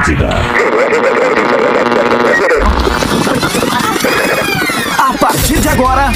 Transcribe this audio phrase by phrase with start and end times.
[0.00, 0.28] Atlântida.
[4.98, 6.10] A partir de agora,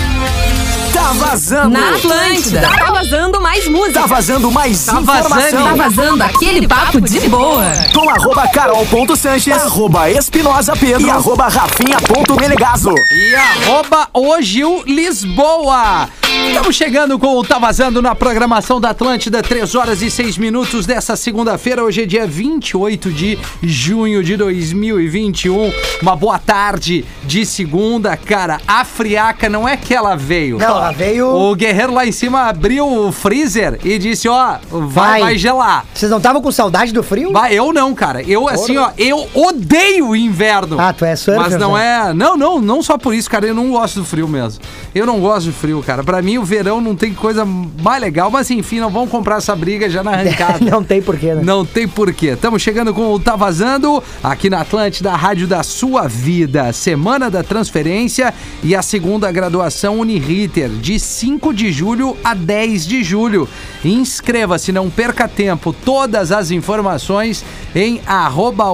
[0.94, 1.68] tá vazando.
[1.68, 2.62] Na Atlântida.
[2.78, 4.00] Tá vazando mais música.
[4.00, 5.76] Tá vazando mais Tá informação.
[5.76, 7.62] vazando aquele papo de boa.
[7.92, 12.94] Com arroba carol.sanches, arroba espinosa pedro e arroba rafinha.melegazo.
[13.12, 16.08] E arroba o Gil Lisboa.
[16.34, 20.86] Estamos chegando com o Tá Vazando na programação da Atlântida, 3 horas e 6 minutos
[20.86, 21.84] dessa segunda-feira.
[21.84, 25.72] Hoje é dia 28 de junho de 2021.
[26.00, 28.60] Uma boa tarde de segunda, cara.
[28.66, 30.58] A friaca não é que ela veio.
[30.58, 31.28] Não, ela veio.
[31.28, 35.20] O guerreiro lá em cima abriu o freezer e disse: Ó, vai, Vai.
[35.20, 35.84] vai gelar.
[35.92, 37.32] Vocês não estavam com saudade do frio?
[37.50, 38.22] Eu não, cara.
[38.22, 40.80] Eu, assim, ó, eu odeio o inverno.
[40.80, 42.08] Ah, tu é surfer, Mas não né?
[42.10, 42.14] é.
[42.14, 43.46] Não, não, não só por isso, cara.
[43.46, 44.62] Eu não gosto do frio mesmo.
[44.94, 46.02] Eu não gosto de frio, cara.
[46.02, 48.30] Pra mim, o verão não tem coisa mais legal.
[48.30, 50.70] Mas enfim, não vamos comprar essa briga já na arrancada.
[50.70, 51.42] não tem porquê, né?
[51.44, 52.28] Não tem porquê.
[52.28, 56.72] Estamos chegando com o Tá Vazando aqui na Atlântida, a rádio da sua vida.
[56.72, 63.04] Semana da transferência e a segunda graduação Uniriter, de 5 de julho a 10 de
[63.04, 63.48] julho.
[63.84, 65.72] Inscreva-se, não perca tempo.
[65.72, 67.44] Todas as informações
[67.74, 68.00] em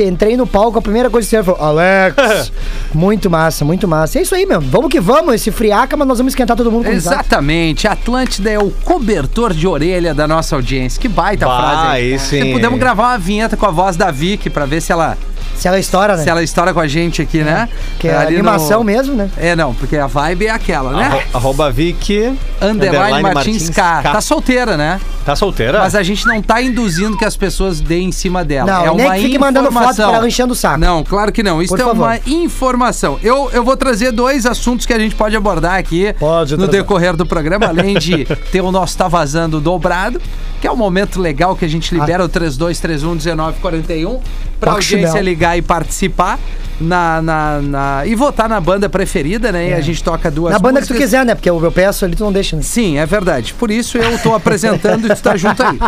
[0.00, 2.50] Entrei no palco, a primeira coisa que você falou, Alex.
[2.94, 4.18] muito massa, muito massa.
[4.18, 4.60] É isso aí, meu.
[4.60, 6.86] Vamos que vamos, esse friaca, mas nós vamos esquentar todo mundo.
[6.86, 11.00] Exatamente, Atlântida é o cobertor de orelha da nossa audiência.
[11.00, 11.81] Que baita Bah, frase.
[11.90, 12.78] Aí sim, Se Podemos hein?
[12.80, 15.16] gravar uma vinheta com a voz da Vicky pra ver se ela,
[15.56, 16.22] Se ela estoura, né?
[16.22, 17.68] se ela estoura com a gente aqui, né?
[17.98, 19.30] Que é a Ali animação no- mesmo, né?
[19.36, 21.04] É, não, porque a vibe é aquela, né?
[21.04, 22.32] Arro- Arroba Vicky.
[22.60, 24.02] Underline Martins K.
[24.02, 25.00] Tá solteira, né?
[25.24, 25.78] Tá solteira?
[25.78, 28.70] Mas a gente não tá induzindo que as pessoas deem em cima dela.
[28.72, 30.08] Não, é nem uma que fique mandando foto informação.
[30.08, 30.78] pra ela enchendo o saco.
[30.78, 31.62] Não, claro que não.
[31.62, 32.02] Isso Por é favor.
[32.06, 33.18] uma informação.
[33.22, 36.78] Eu, eu vou trazer dois assuntos que a gente pode abordar aqui Pode no trazer.
[36.78, 40.20] decorrer do programa, além de ter o nosso Tá Vazando dobrado,
[40.60, 44.20] que é um momento legal que a gente libera o 3231-1941
[44.60, 45.24] pra Toque audiência chinelo.
[45.24, 46.38] ligar e participar.
[46.80, 49.68] Na, na, na- e votar na banda preferida, né?
[49.68, 50.54] E a gente toca duas É.
[50.54, 51.10] Na banda que tu músicas.
[51.10, 51.34] quiser, né?
[51.36, 52.62] Porque eu, eu peço ali, tu não deixa, né?
[52.62, 53.54] Sim, é verdade.
[53.54, 55.78] Por isso eu tô apresentando e tu tá junto aí.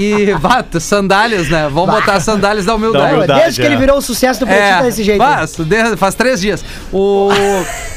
[0.00, 1.68] E, vá, sandálias, né?
[1.72, 3.04] Vamos botar sandálias da humildade.
[3.08, 3.40] Da humildade.
[3.40, 3.78] Desde que ele é.
[3.78, 5.18] virou o sucesso do Pretinho tá desse jeito.
[5.18, 6.64] Faz, de- faz três dias.
[6.92, 7.30] O,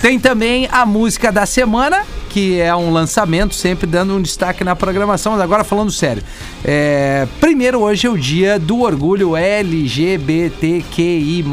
[0.02, 4.76] tem também a música da semana, que é um lançamento, sempre dando um destaque na
[4.76, 5.34] programação.
[5.34, 6.24] Mas agora falando sério.
[6.64, 11.44] É, primeiro, hoje é o dia do orgulho LGBTQI,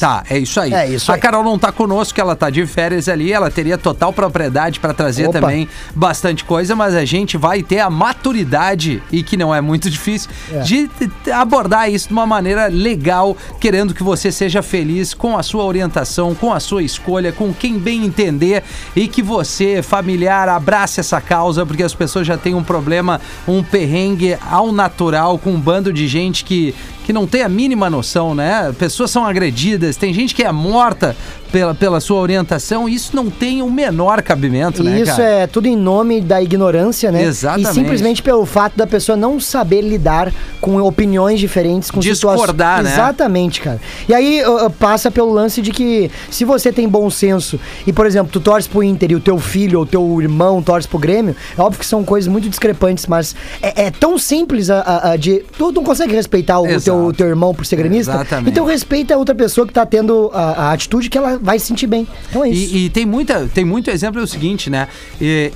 [0.00, 0.72] Tá, é isso aí.
[0.72, 1.20] É isso a aí.
[1.20, 5.28] Carol não tá conosco, ela tá de férias ali, ela teria total propriedade pra trazer
[5.28, 5.40] Opa.
[5.40, 9.88] também bastante coisa, mas a gente vai ter a maturidade, e que não é muito
[9.90, 10.60] difícil, É.
[10.60, 10.88] de
[11.32, 16.34] abordar isso de uma maneira legal, querendo que você seja feliz com a sua orientação,
[16.34, 18.62] com a sua escolha, com quem bem entender
[18.94, 23.62] e que você, familiar, abrace essa causa, porque as pessoas já têm um problema, um
[23.62, 26.74] perrengue ao natural com um bando de gente que,
[27.04, 28.74] que não tem a mínima noção, né?
[28.78, 31.16] Pessoas são agredidas, tem gente que é morta
[31.52, 35.22] pela, pela sua orientação, isso não tem o menor cabimento, né, E isso cara?
[35.28, 37.22] é tudo em nome da ignorância, né?
[37.22, 37.70] Exatamente.
[37.70, 42.92] E simplesmente pelo fato da pessoa não saber lidar com opiniões diferentes, com Discordar, né?
[42.92, 43.80] Exatamente, cara.
[44.08, 47.92] E aí uh, uh, passa pelo lance de que se você tem bom senso e,
[47.92, 50.98] por exemplo, tu torce pro Inter e o teu filho ou teu irmão torce pro
[50.98, 55.10] Grêmio, é óbvio que são coisas muito discrepantes, mas é, é tão simples a, a-
[55.12, 55.44] a de.
[55.56, 56.84] Tu não consegue respeitar o Exato.
[56.84, 58.12] teu, o teu irmão por ser gremista?
[58.12, 58.50] Exatamente.
[58.50, 61.66] Então respeita a outra pessoa que tá tendo a, a atitude que ela vai se
[61.66, 62.06] sentir bem.
[62.28, 62.74] Então é isso.
[62.74, 64.88] E, e tem, muita, tem muito exemplo é o seguinte, né?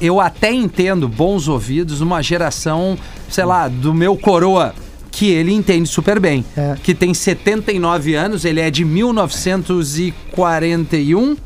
[0.01, 2.99] Eu até entendo bons ouvidos numa geração,
[3.29, 4.75] sei lá, do meu coroa,
[5.11, 6.45] que ele entende super bem.
[6.57, 6.77] É.
[6.83, 11.37] Que tem 79 anos, ele é de 1941.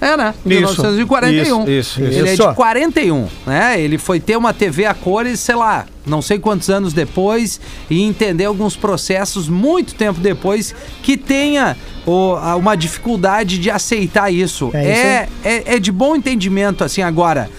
[0.00, 0.32] É, né?
[0.46, 1.62] Isso, 1941.
[1.68, 2.48] isso, isso, Ele é isso.
[2.48, 3.80] de 41, né?
[3.80, 7.60] Ele foi ter uma TV a cores, sei lá, não sei quantos anos depois
[7.90, 11.76] e entender alguns processos muito tempo depois que tenha
[12.06, 14.70] o- a- uma dificuldade de aceitar isso.
[14.72, 17.50] É isso É, é, é de bom entendimento, assim, agora.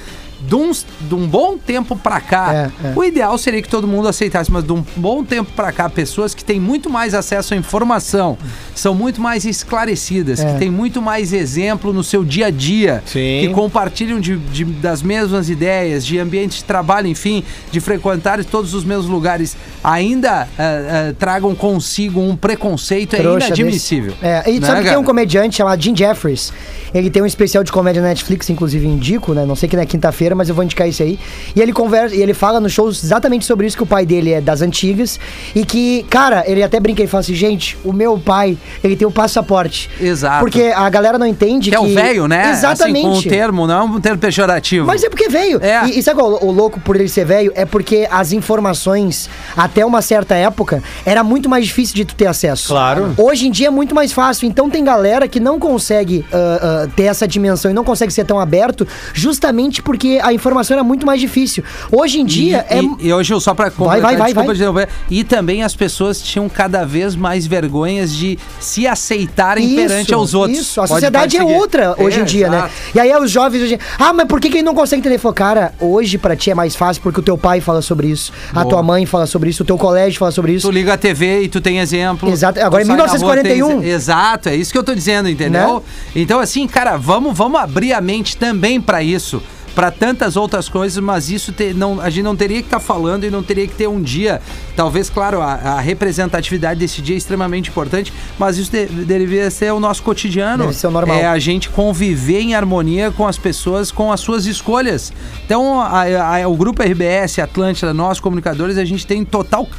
[0.47, 2.93] De, uns- de um bom tempo pra cá, É, é.
[2.95, 6.33] o ideal seria que todo mundo aceitasse, mas de um bom tempo pra cá, pessoas
[6.33, 8.37] que têm muito mais acesso à informação,
[8.75, 10.53] são muito mais esclarecidas, É.
[10.53, 13.19] que têm muito mais exemplo no seu dia a dia, Sim.
[13.41, 18.73] que compartilham de, de- das mesmas ideias, de ambiente de trabalho, enfim, de frequentar todos
[18.73, 24.11] os mesmos lugares, ainda eh, eh, tragam consigo um preconceito, é inadmissível.
[24.13, 24.25] desse.
[24.25, 26.51] É, e Né, sabe que tem um comediante chamado Jim Jeffries.
[26.93, 29.45] Ele tem um especial de comédia na Netflix, inclusive indico, né?
[29.45, 31.19] Não sei que na quinta-feira, mas eu vou indicar esse aí.
[31.55, 34.33] E ele conversa, e ele fala no show exatamente sobre isso que o pai dele
[34.33, 35.19] é das antigas
[35.55, 39.07] e que, cara, ele até brinca e fala assim, gente, o meu pai, ele tem
[39.07, 39.89] o passaporte.
[39.99, 40.39] Exato.
[40.39, 42.51] Porque a galera não entende Que é o velho, né?
[42.51, 43.05] Exatamente.
[43.05, 44.85] Assim, com um termo, não é um termo pejorativo.
[44.87, 45.61] Mas é porque veio.
[45.61, 45.87] É.
[45.87, 47.51] E, e sabe qual é o, o louco por ele ser velho?
[47.55, 52.27] É porque as informações, até uma certa época, era muito mais difícil de tu ter
[52.27, 52.69] acesso.
[52.69, 53.13] Claro.
[53.17, 54.47] Hoje em dia é muito mais fácil.
[54.47, 58.25] Então tem galera que não consegue ah, ah, ter essa dimensão e não consegue ser
[58.25, 61.63] tão aberto, justamente porque a informação era muito mais difícil.
[61.91, 62.81] Hoje em dia e, é.
[62.81, 64.33] e, e hoje, só pra completar, vai, vai,
[64.71, 64.87] vai.
[65.09, 70.59] e também as pessoas tinham cada vez mais vergonhas de se aceitarem perante aos outros.
[70.59, 72.57] Isso, a Pode- sociedade é outra hoje É, em dia, né?
[72.57, 72.73] exato.
[72.95, 73.79] E aí os jovens hoje.
[73.97, 75.17] Ah, mas por que, que ele não consegue entender?
[75.17, 78.31] Falou, cara, hoje pra ti é mais fácil porque o teu pai fala sobre isso,
[78.51, 78.65] a Boa.
[78.69, 80.67] tua mãe fala sobre isso, o teu colégio fala sobre isso.
[80.67, 82.29] Tu liga a TV e tu tem exemplo.
[82.29, 82.59] Exato.
[82.59, 83.81] Agora, em sai na rua, 1941.
[83.81, 85.75] tem- Exato, é isso que eu tô dizendo, entendeu?
[85.75, 85.81] Né?
[86.15, 89.41] Então, assim, cara, vamos, vamos abrir a mente também pra isso.
[89.75, 93.23] Pra tantas outras coisas, mas isso te- não, a gente não teria que estar falando
[93.25, 94.41] e não teria que ter um dia.
[94.75, 99.71] Talvez, claro, a, a representatividade desse dia é extremamente importante, mas isso de- deveria ser
[99.71, 100.65] o nosso cotidiano.
[100.65, 101.15] Deve ser o normal.
[101.17, 105.13] É a gente conviver em harmonia com as pessoas, com as suas escolhas.
[105.45, 106.03] Então, a-
[106.41, 109.69] a- o Grupo RBS, Atlântida, nós comunicadores, a gente tem total,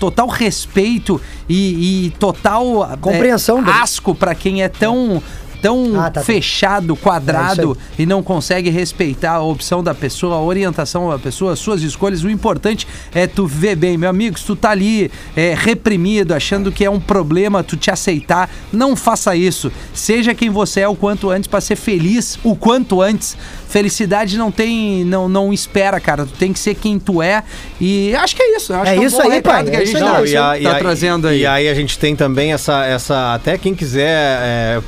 [0.00, 5.22] total respeito e, e total Compreensão é, asco para quem é tão
[5.62, 10.36] tão Ah, tá, fechado, É quadrado isso e não consegue respeitar a opção da pessoa,
[10.36, 12.24] a orientação da pessoa, as suas escolhas.
[12.24, 16.70] O importante é tu ver bem, meu amigo, se tu tá ali é, reprimido, achando
[16.72, 19.70] que é um problema tu te aceitar, não faça isso.
[19.94, 23.36] Seja quem você é o quanto antes para ser feliz o quanto antes.
[23.68, 26.26] Felicidade não tem, não, não espera, cara.
[26.26, 27.42] Tu tem que ser quem tu é
[27.80, 28.74] e acho que é isso.
[28.74, 30.10] Acho É que um isso bom aí, recado pai, que é a isso gente aí.
[30.10, 31.40] tá, Não, e a- e tá a- trazendo aí.
[31.40, 32.84] E aí a gente tem também essa.
[32.84, 34.02] essa até quem quiser.
[34.42, 34.82] é,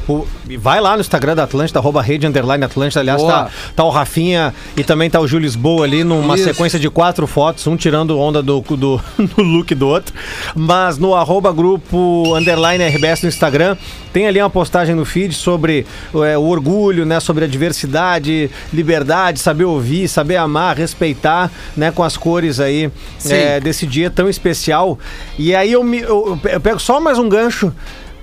[0.64, 3.00] vai lá no Instagram da Atlântida, arroba rede underline Atlântida.
[3.00, 6.44] Aliás, tá, tá o Rafinha e também tá o Júlio Lisboa ali numa Isso.
[6.44, 8.98] sequência de quatro fotos, um tirando onda do, do,
[9.36, 10.14] do look do outro.
[10.56, 13.76] Mas no arroba grupo underline RBS no Instagram,
[14.10, 15.84] tem ali uma postagem no feed sobre
[16.14, 17.20] é, o orgulho, né?
[17.20, 21.90] Sobre a diversidade, liberdade, saber ouvir, saber amar, respeitar, né?
[21.90, 22.90] Com as cores aí
[23.28, 24.98] é, desse dia tão especial.
[25.38, 27.70] E aí eu, me, eu, eu pego só mais um gancho.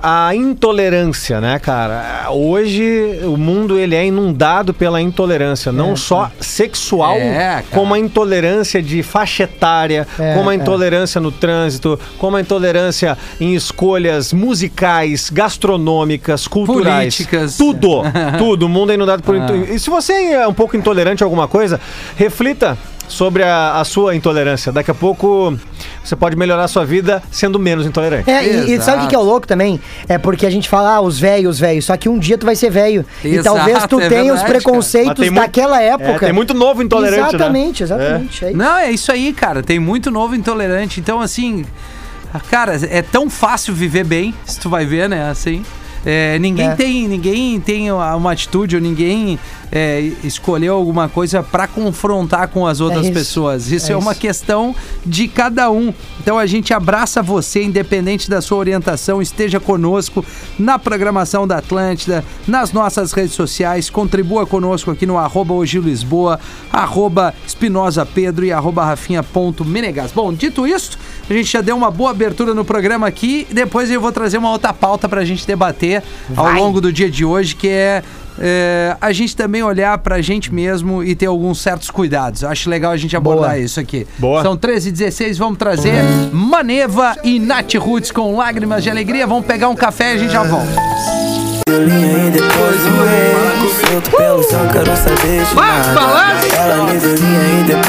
[0.04, 2.28] A intolerância, né, cara?
[2.32, 7.64] Hoje o mundo ele é inundado pela intolerância, não só sexual, É, cara.
[7.70, 10.56] como a intolerância de faixa etária, É, como a é.
[10.56, 17.58] intolerância no trânsito, como a intolerância em escolhas musicais, gastronômicas, culturais, Políticas.
[17.58, 18.02] tudo,
[18.40, 18.66] tudo.
[18.66, 21.48] O mundo é inundado por into- E se você é um pouco intolerante a alguma
[21.48, 21.80] coisa,
[22.16, 22.76] reflita
[23.12, 24.72] sobre a, a sua intolerância.
[24.72, 25.56] Daqui a pouco
[26.04, 28.30] você pode melhorar a sua vida sendo menos intolerante.
[28.30, 29.80] É, e, e sabe o que é o louco também?
[30.08, 31.86] É porque a gente fala, ah, os velhos, os velhos.
[31.86, 33.06] Só que um dia tu vai ser velho.
[33.24, 36.26] E talvez tu é tenha os verdade, Mas preconceitos daquela é, época.
[36.26, 37.28] tem muito novo intolerante, né?
[37.30, 38.46] Exatamente, exatamente.
[38.46, 38.52] É.
[38.52, 39.62] Não, é isso aí, cara.
[39.62, 41.00] Tem muito novo intolerante.
[41.00, 41.66] Então, assim,
[42.50, 45.30] cara, é tão fácil viver bem, se tu vai ver, né?
[45.30, 45.64] Assim.
[46.06, 46.76] É, ninguém, É.
[46.76, 49.38] tem, ninguém tem uma atitude ou ninguém
[49.72, 53.14] é, escolheu alguma coisa pra confrontar com as outras isso.
[53.14, 53.72] pessoas.
[53.72, 54.20] Isso é, É uma isso.
[54.22, 55.94] questão de cada um.
[56.20, 60.26] Então a gente abraça você, independente da sua orientação, esteja conosco
[60.58, 66.40] na programação da Atlântida, nas nossas redes sociais, contribua conosco aqui no arroba hoje Lisboa,
[66.74, 70.12] arroba Espinosa Pedro e arroba Rafinha.menegas.
[70.12, 70.98] Bom, dito isso,
[71.32, 74.38] a gente já deu uma boa abertura no programa aqui e depois eu vou trazer
[74.38, 76.04] uma outra pauta pra gente debater
[76.36, 76.56] ao Vai.
[76.56, 78.04] longo do dia de hoje, que é
[78.40, 82.42] é, a gente também olhar pra gente mesmo e ter alguns certos cuidados.
[82.42, 83.60] Eu Acho legal a gente abordar Boa.
[83.60, 84.08] isso aqui.
[84.18, 84.42] Boa.
[84.42, 89.28] São 13 e 16, vamos trazer Maneva e Nath Roots com lágrimas de alegria.
[89.28, 90.72] Vamos pegar um café e a gente já volta.
[95.54, 96.56] Vai, balança!
[96.56, 97.82] Ela liga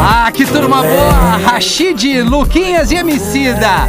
[0.00, 1.36] Ah, que turma boa!
[1.44, 3.86] Rashid, Luquinhas e Emicida.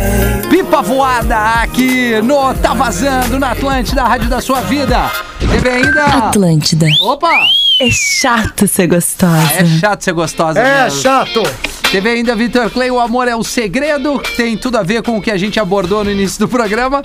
[0.50, 5.10] Pipa voada aqui no Tá Vazando, na Atlântida, a rádio da sua vida.
[5.40, 6.06] Teve ainda...
[6.06, 6.88] Atlântida.
[7.02, 7.63] Opa!
[7.86, 9.54] É chato ser gostosa.
[9.58, 11.02] É chato ser gostosa É mesmo.
[11.02, 11.44] chato.
[11.92, 15.18] Teve ainda Vitor Clay, o amor é o segredo, que tem tudo a ver com
[15.18, 17.04] o que a gente abordou no início do programa.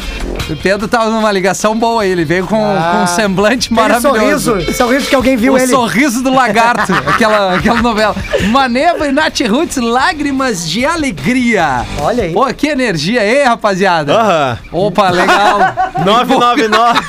[0.49, 4.52] O Pedro tava numa ligação boa aí, ele veio com, com um semblante maravilhoso.
[4.52, 5.66] sorriso, sorriso que alguém viu o ele.
[5.66, 8.14] sorriso do lagarto, aquela, aquela novela.
[8.50, 11.85] Maneva e Nath Roots, lágrimas de alegria.
[12.00, 12.32] Olha aí.
[12.32, 14.14] Pô, que energia, hein, rapaziada?
[14.18, 14.58] Aham.
[14.73, 15.58] Opa, legal.
[16.06, 17.00] 999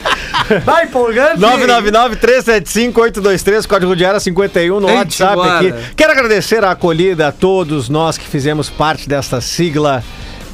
[0.64, 1.40] Vai, empolgante.
[1.40, 5.58] 999-375-823, código de área 51 no Gente, WhatsApp bora.
[5.58, 5.74] aqui.
[5.96, 10.02] Quero agradecer a acolhida a todos nós que fizemos parte desta sigla,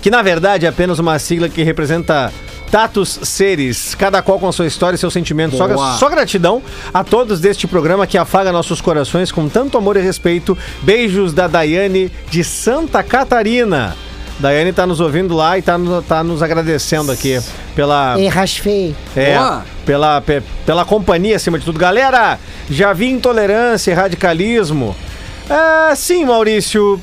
[0.03, 2.33] que na verdade é apenas uma sigla que representa
[2.71, 5.57] tatos seres, cada qual com a sua história e seu sentimento.
[5.57, 6.63] Só, só gratidão
[6.93, 10.59] a todos deste programa que afaga nossos corações com tanto amor e respeito.
[10.83, 13.97] Beijos da Daiane de Santa Catarina.
[14.39, 17.41] Daiane tá nos ouvindo lá e tá, no- tá nos agradecendo aqui
[17.75, 18.95] pela, Ei, raspei.
[19.17, 19.65] é, Boa.
[19.87, 21.79] pela, pe- pela companhia acima de tudo.
[21.79, 22.39] Galera,
[22.71, 24.95] já vi intolerância e radicalismo.
[25.49, 27.01] É, sim, Maurício.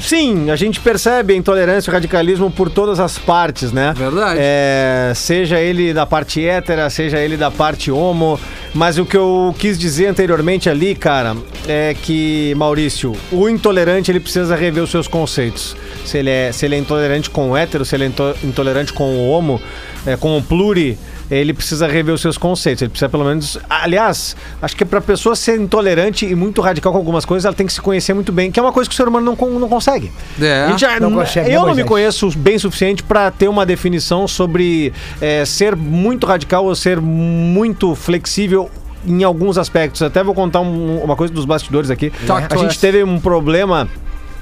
[0.00, 3.94] Sim, a gente percebe a intolerância e o radicalismo por todas as partes, né?
[3.96, 4.38] Verdade.
[4.42, 8.38] É, seja ele da parte hétera, seja ele da parte homo.
[8.74, 11.36] Mas o que eu quis dizer anteriormente ali, cara,
[11.68, 15.76] é que, Maurício, o intolerante ele precisa rever os seus conceitos.
[16.04, 18.92] Se ele é, se ele é intolerante com o hétero, se ele é into- intolerante
[18.92, 19.60] com o homo,
[20.04, 20.98] é, com o pluri,
[21.30, 22.82] ele precisa rever os seus conceitos.
[22.82, 23.58] Ele precisa pelo menos.
[23.68, 27.66] Aliás, acho que pra pessoa ser intolerante e muito radical com algumas coisas, ela tem
[27.66, 29.50] que se conhecer muito bem, que é uma coisa que o ser humano não, con-
[29.58, 30.12] não consegue.
[30.40, 30.64] É.
[30.64, 33.48] A gente já- Não consegue, né, eu não me conheço bem o suficiente pra ter
[33.48, 38.70] uma definição sobre é, ser muito radical ou ser muito flexível
[39.06, 40.02] em alguns aspectos.
[40.02, 42.10] Até vou contar um- uma coisa dos bastidores aqui.
[42.26, 42.76] Talk A gente us.
[42.78, 43.88] teve um problema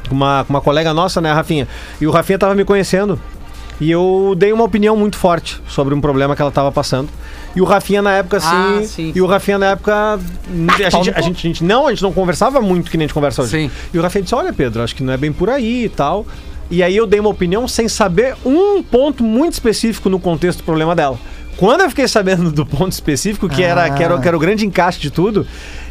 [0.08, 1.66] com uma, com uma colega nossa, né, Rafinha?
[2.00, 3.18] E o Rafinha tava me conhecendo.
[3.80, 7.08] E eu dei uma opinião muito forte sobre um problema que ela tava passando.
[7.54, 8.48] E o Rafinha na época, assim.
[8.48, 9.12] Ah, sim.
[9.14, 9.94] E o Rafinha na época.
[10.14, 10.18] A
[10.90, 13.14] gente, a, gente, a gente- Não, a gente não conversava muito que nem a gente
[13.14, 13.50] conversa hoje.
[13.50, 13.70] Sim.
[13.92, 16.26] E o Rafinha disse: Olha, Pedro, acho que não é bem por aí e tal.
[16.70, 20.64] E aí eu dei uma opinião sem saber um ponto muito específico no contexto do
[20.64, 21.18] problema dela.
[21.56, 24.66] Quando eu fiquei sabendo do ponto específico, que, era, que, era, que era o grande
[24.66, 25.46] encaixe de tudo,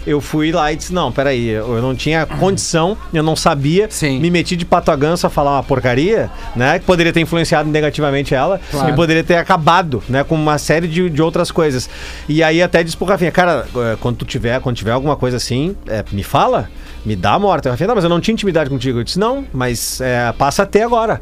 [0.05, 4.19] eu fui lá e disse: Não, peraí, eu não tinha condição, eu não sabia, Sim.
[4.19, 6.79] me meti de pato a ganso a falar uma porcaria, né?
[6.79, 8.89] Que poderia ter influenciado negativamente ela Claro.
[8.89, 10.23] e poderia ter acabado, né?
[10.23, 11.89] Com uma série de, de outras coisas.
[12.27, 15.37] E aí até disse pro Rafinha, cara, eh, quando tu tiver, quando tiver alguma coisa
[15.37, 16.69] assim, eh, me fala,
[17.05, 17.67] me dá a morte.
[17.67, 18.99] O Rafinha, não, mas eu não tinha intimidade contigo.
[18.99, 21.21] Eu disse, não, mas eh, passa até agora.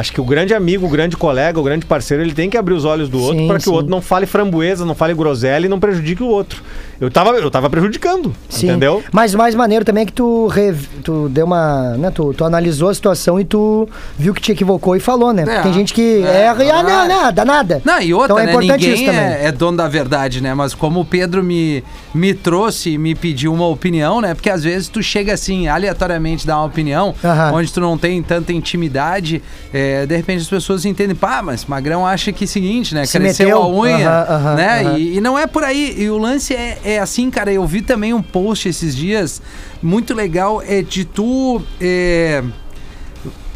[0.00, 2.72] Acho que o grande amigo, o grande colega, o grande parceiro, ele tem que abrir
[2.72, 3.70] os olhos do outro para que sim.
[3.70, 6.62] o outro não fale framboesa, não fale groselha e não prejudique o outro.
[7.00, 8.68] Eu tava, eu tava prejudicando, Sim.
[8.68, 9.02] entendeu?
[9.10, 11.96] Mas o mais maneiro também é que tu, rev- tu deu uma.
[11.96, 13.88] Né, tu, tu analisou a situação e tu
[14.18, 15.44] viu que te equivocou e falou, né?
[15.48, 15.62] É.
[15.62, 17.08] Tem gente que É, erra e ah, verdade.
[17.08, 17.82] não, nada, nada.
[17.84, 18.52] Não, e outra, então é né?
[18.52, 19.20] importante Ninguém isso também.
[19.20, 20.52] é, é dono da verdade, né?
[20.52, 24.34] Mas como o Pedro me, me trouxe e me pediu uma opinião, né?
[24.34, 27.52] Porque às vezes tu chega assim, aleatoriamente, dar uma opinião, Aham.
[27.54, 29.42] onde tu não tem tanta intimidade,
[29.72, 33.06] é, de repente as pessoas entendem, pá, mas Magrão acha que é o seguinte, né?
[33.06, 33.62] Se Cresceu meteu.
[33.62, 34.98] a unha, Aham, aham, né?
[34.98, 35.94] E, e não é por aí.
[35.96, 39.40] E o lance é, é assim, cara, eu vi também um post esses dias,
[39.82, 41.62] muito legal, é de tu...
[41.80, 42.42] é,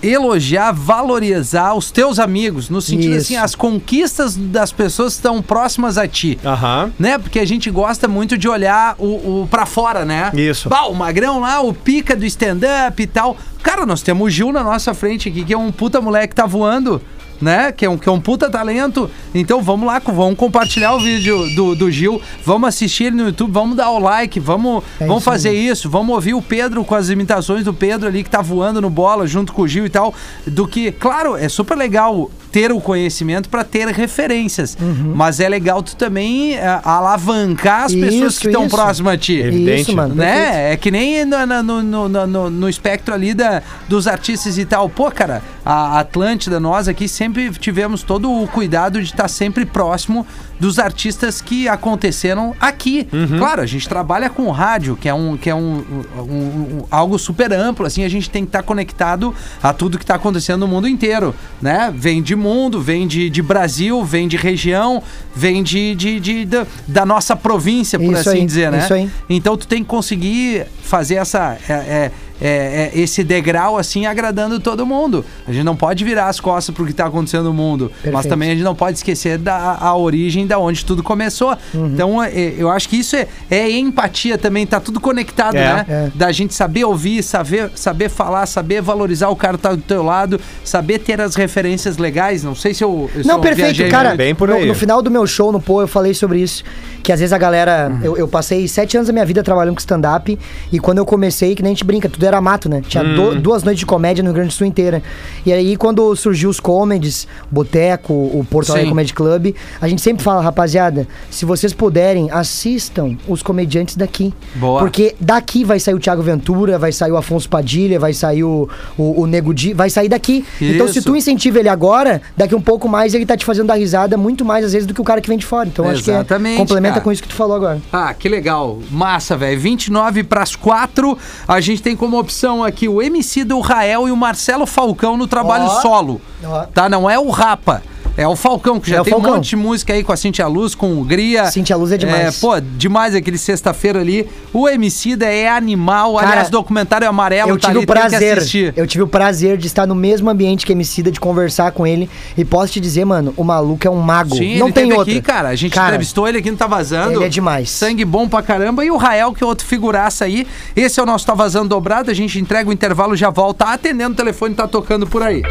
[0.04, 3.22] elogiar, valorizar os teus amigos, no sentido Isso.
[3.22, 6.38] assim, as conquistas das pessoas que estão próximas a ti.
[6.44, 6.92] Aham.
[6.98, 7.16] Né?
[7.18, 10.30] Porque a gente gosta muito de olhar o, o para fora, né?
[10.34, 10.68] Isso.
[10.68, 13.36] Bah, o magrão lá, o pica do stand-up e tal.
[13.62, 16.34] Cara, nós temos o Gil na nossa frente aqui, que é um puta moleque que
[16.34, 17.00] tá voando.
[17.40, 17.72] Né?
[17.72, 19.10] Que é um, que é um puta talento.
[19.34, 23.50] Então vamos lá, vamos compartilhar o vídeo do, do Gil, vamos assistir ele no YouTube,
[23.52, 25.72] vamos dar o like, vamos, É vamos isso fazer mesmo.
[25.72, 28.90] isso, vamos ouvir o Pedro com as imitações do Pedro ali que tá voando no
[28.90, 30.14] bola junto com o Gil e tal.
[30.46, 34.76] Do que, claro, é super legal ter o conhecimento pra ter referências,
[35.14, 38.26] mas é legal tu também eh, alavancar as pessoas Uhum.
[38.28, 39.38] Isso, que estão próximas a ti.
[39.40, 40.14] Evidente, Isso, mano.
[40.14, 40.38] perfeito.
[40.52, 40.72] Né?
[40.72, 44.64] É que nem no, no, no, no, no- no espectro ali da, dos artistas e
[44.64, 44.88] tal.
[44.88, 50.26] Pô, cara, a Atlântida, nós aqui sempre tivemos todo o cuidado de estar sempre próximo
[50.60, 53.08] dos artistas que aconteceram aqui.
[53.38, 55.84] Claro, a gente trabalha com rádio, que é um que é um,
[56.18, 60.04] um- um- algo super amplo, assim, a gente tem que estar conectado a tudo que
[60.04, 61.92] está acontecendo no mundo inteiro, né?
[61.96, 65.02] Vem de mundo, vem de, de Brasil, vem de região,
[65.34, 68.78] vem de, de, de- da, da nossa província, por Isso assim aí, dizer, né?
[68.84, 69.10] isso aí.
[69.28, 72.12] Então tu tem que conseguir fazer essa é, é,
[72.46, 75.24] é, é, esse degrau assim agradando todo mundo.
[75.48, 78.28] A gente não pode virar as costas pro que tá acontecendo no mundo, mas Perfeito.
[78.28, 81.56] também a gente não pode esquecer da a origem da onde tudo começou.
[81.72, 81.86] Uhum.
[81.86, 85.74] Então é, eu acho que isso é, é empatia também, tá tudo conectado, É.
[85.74, 85.86] né?
[85.88, 86.10] É.
[86.14, 90.02] Da gente saber ouvir, saber, saber falar, saber valorizar o cara que tá do teu
[90.02, 92.44] lado, saber ter as referências legais.
[92.44, 94.14] Não sei se eu, se Não, eu perfeito, cara.
[94.14, 94.66] bem por no, aí.
[94.66, 96.62] no final do meu show no Pô, eu falei sobre isso.
[97.02, 97.90] Que às vezes a galera.
[97.90, 98.04] Uhum.
[98.04, 100.38] Eu, eu passei sete anos da minha vida trabalhando com stand-up.
[100.72, 102.82] E quando eu comecei, que nem a gente brinca, tudo era mato, né?
[102.86, 103.14] Tinha Uhum.
[103.34, 105.02] do- duas noites de comédia no Rio Grande do Sul inteira.
[105.44, 108.90] E aí, quando surgiu os comedies, Boteco, o Porto Alegre.
[108.90, 114.32] Comedy Club, a gente sempre fala, rapaziada, se vocês puderem, assistam os comediantes daqui.
[114.54, 114.80] Boa.
[114.80, 118.68] Porque daqui vai sair o Thiago Ventura, vai sair o Afonso Padilha, vai sair o,
[118.96, 120.44] o, o Nego Di, vai sair daqui.
[120.60, 121.08] Então, se Isso.
[121.08, 124.44] tu incentiva ele agora, daqui um pouco mais ele tá te fazendo dar risada muito
[124.44, 125.68] mais às vezes do que o cara que vem de fora.
[125.68, 127.04] Então acho que é, Exatamente, complementa cara.
[127.04, 127.80] com isso que tu falou agora.
[127.92, 128.78] Ah, que legal.
[128.90, 129.58] Massa, velho.
[129.60, 131.16] 29 pras 4.
[131.46, 135.26] A gente tem como opção aqui o MC do Rael e o Marcelo Falcão no
[135.26, 135.80] trabalho Ó.
[135.80, 136.20] solo.
[136.44, 136.64] Ó.
[136.66, 136.88] Tá?
[136.88, 137.82] Não é o Rapa.
[138.16, 140.46] É o Falcão, que já É tem um monte de música aí com a Cintia
[140.46, 141.46] Luz, com o Gria.
[141.50, 142.38] Cintia Luz é demais.
[142.40, 144.28] pô, demais aquele sexta-feira ali.
[144.52, 146.14] O MC da é animal.
[146.14, 148.72] Cara, Aliás, documentário amarelo eu tá tive ali, o prazer, assistir.
[148.76, 152.08] eu tive o prazer de estar no mesmo ambiente que Emicida, de conversar com ele.
[152.36, 154.36] E posso te dizer, mano, o maluco é um mago.
[154.36, 155.10] Sim, Não ele tem outro.
[155.12, 155.48] aqui, cara.
[155.48, 157.18] A gente Cara, entrevistou ele aqui no Tá Vazando.
[157.18, 157.70] Ele é demais.
[157.70, 158.84] Sangue bom pra caramba.
[158.84, 160.46] E o Rael, que é outro figuraça aí.
[160.76, 162.10] Esse é o nosso Tá Vazando Dobrado.
[162.10, 165.42] A gente entrega o intervalo, já volta atendendo o telefone, tá tocando por aí.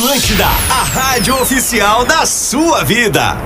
[0.00, 3.36] Atlântida, a rádio oficial da sua vida.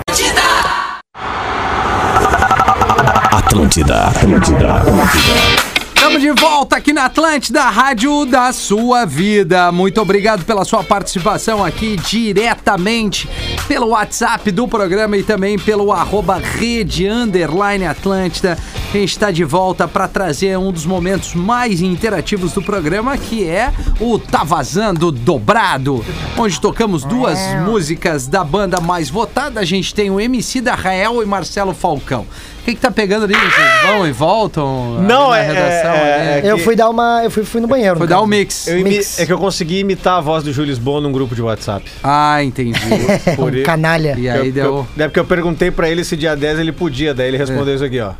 [3.32, 5.73] Atlântida, Atlântida, Atlântida.
[6.14, 9.72] Estamos de volta aqui na Atlântida, Rádio da Sua Vida.
[9.72, 13.28] Muito obrigado pela sua participação aqui diretamente
[13.66, 18.56] pelo WhatsApp do programa e também pelo arroba rede underline Atlântida.
[18.90, 23.44] A gente está de volta para trazer um dos momentos mais interativos do programa, que
[23.44, 26.04] é o Tá Vazando Dobrado,
[26.38, 29.58] onde tocamos duas músicas da banda mais votada.
[29.58, 32.24] A gente tem o MC da Rael e Marcelo Falcão.
[32.64, 33.34] O que, que tá pegando ali?
[33.34, 34.96] Vocês vão e voltam?
[34.96, 36.48] ali Não, na é- redação, é- ali?
[36.48, 37.20] Eu fui dar uma.
[37.22, 37.96] Eu fui, fui no banheiro.
[37.98, 38.24] Foi no dar caso.
[38.24, 38.66] um mix.
[38.66, 39.18] Eu imi- Mix.
[39.18, 41.84] é que eu consegui imitar a voz do Júlio Lisboa num grupo de WhatsApp.
[42.02, 42.80] Ah, entendi.
[43.36, 44.14] Por Um canalha.
[44.18, 44.64] E aí eu, deu.
[44.64, 47.74] eu, é porque eu perguntei pra ele se dia 10 ele podia, daí ele respondeu
[47.74, 48.12] isso aqui, ó.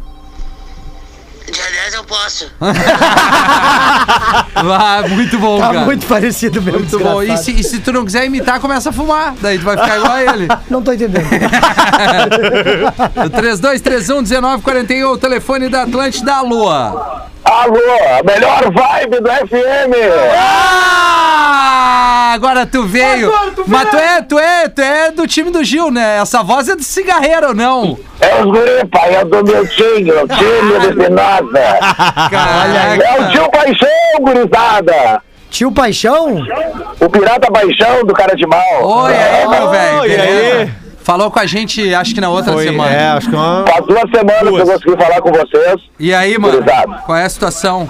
[1.95, 2.47] 10 eu posso.
[4.57, 5.81] Ah, muito bom, Tá cara.
[5.85, 6.81] muito parecido mesmo.
[6.81, 7.23] Muito bom.
[7.23, 9.35] E se, e se tu não quiser imitar, começa a fumar.
[9.41, 10.49] Daí tu vai ficar igual a ele.
[10.71, 11.25] Não tô entendendo.
[13.17, 17.27] O 3231-1941, o telefone da Atlântida, Lua.
[17.45, 17.79] Alô,
[18.19, 19.93] a melhor vibe do FM!
[20.35, 23.31] Ah, agora tu veio.
[23.67, 26.19] Mas tu é, tu é, tu é do time do Gil, né?
[26.21, 27.99] Essa voz é do cigarreiro, ou não?
[28.21, 31.79] É os guri, pai, é do meu time, o time de nada.
[32.31, 33.05] Caraca.
[33.05, 33.89] É o tio Paixão,
[34.21, 35.23] gurizada!
[35.51, 36.45] Tio Paixão?
[36.99, 39.05] O pirata Paixão do cara de mal.
[39.05, 40.01] Oi, aí, meu velho.
[40.01, 40.84] Oi, aí?
[41.05, 42.91] Falou com a gente, acho que na outra Foi, semana.
[42.91, 43.63] é, acho que uma...
[43.67, 44.69] Faz duas semanas que eu Duas.
[44.83, 45.77] consegui falar com vocês.
[46.01, 46.55] E aí, mano?
[46.63, 47.03] Gurizada.
[47.05, 47.89] Qual é a situação?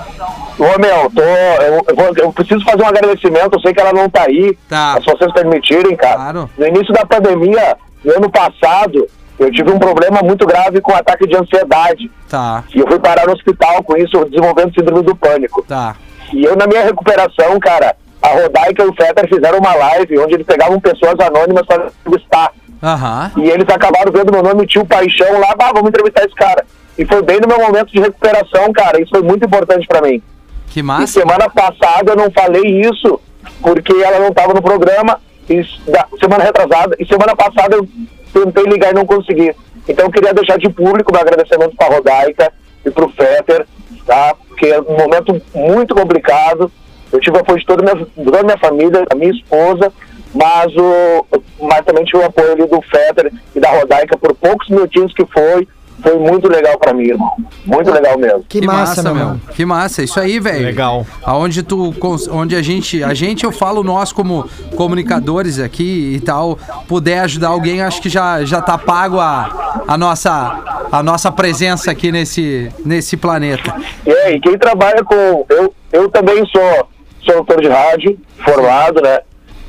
[0.59, 3.93] Ô, meu, tô, eu, eu vou- eu preciso fazer um agradecimento, eu sei que ela
[3.93, 4.95] não tá aí, Tá.
[4.97, 6.17] mas se vocês permitirem, cara.
[6.17, 6.51] Claro.
[6.59, 9.07] No início da pandemia, no ano passado,
[9.39, 12.11] eu tive um problema muito grave com ataque de ansiedade.
[12.29, 15.65] Tá, E eu fui parar no hospital com isso, desenvolvendo síndrome do pânico.
[15.69, 15.95] tá.
[16.33, 20.35] E eu, na minha recuperação, cara, a Rodaica e o Fetter fizeram uma live onde
[20.35, 22.51] eles pegavam pessoas anônimas para entrevistar.
[22.85, 23.33] Aham.
[23.39, 26.65] E eles acabaram vendo meu nome Tio Paixão lá, bah, vamos entrevistar esse cara.
[26.99, 29.01] E foi bem no meu momento de recuperação, cara.
[29.01, 30.23] Isso foi muito importante pra mim.
[30.69, 31.07] Que E massa.
[31.21, 33.19] semana passada eu não falei isso
[33.63, 35.19] porque ela não estava no programa.
[35.49, 36.95] E da- semana retrasada.
[36.99, 37.89] E semana passada eu
[38.33, 39.55] tentei ligar e não consegui.
[39.89, 42.53] Então eu queria deixar de público meu agradecimento para a Rodaica
[42.85, 43.67] e para o Fetter,
[44.07, 44.35] tá?
[44.49, 46.71] Porque é um momento muito complicado.
[47.13, 49.93] Eu tive apoio de toda a minha, toda a minha família, da minha esposa,
[50.35, 51.27] mas, o,
[51.65, 55.25] mas também tive o apoio ali do Fetter e da Rodaica por poucos minutinhos que
[55.27, 55.67] foi.
[56.03, 57.33] Foi muito legal pra mim, irmão.
[57.65, 58.45] Muito legal mesmo.
[58.49, 59.41] Que, massa, meu irmão.
[59.55, 60.67] Que massa, isso aí, velho.
[60.67, 61.07] Legal.
[61.23, 61.95] Aonde tu,
[62.31, 67.49] onde a gente, a gente, eu falo nós como comunicadores aqui e tal, puder ajudar
[67.49, 72.71] alguém, acho que já, já tá pago a, a nossa, a nossa presença aqui nesse,
[72.85, 73.75] nesse planeta.
[74.05, 75.47] E aí, quem trabalha com.
[75.49, 76.89] Eu, eu também sou,
[77.25, 79.21] sou autor de rádio, formado, né?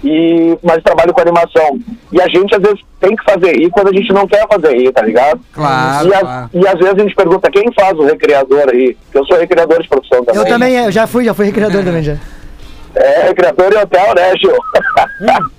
[0.08, 1.80] E, mas trabalho com animação.
[2.12, 4.78] E a gente às vezes tem que fazer rir quando a gente não quer fazer
[4.78, 5.40] rir, tá ligado?
[5.52, 6.50] Claro, E, a- claro.
[6.54, 8.96] e às vezes a gente pergunta quem faz o recreador aí.
[9.12, 10.42] Que eu sou recreador de profissão também.
[10.42, 12.18] Eu também, eu já fui, já fui recreador também já.
[12.94, 14.56] É, recreador e hotel, né, Gil?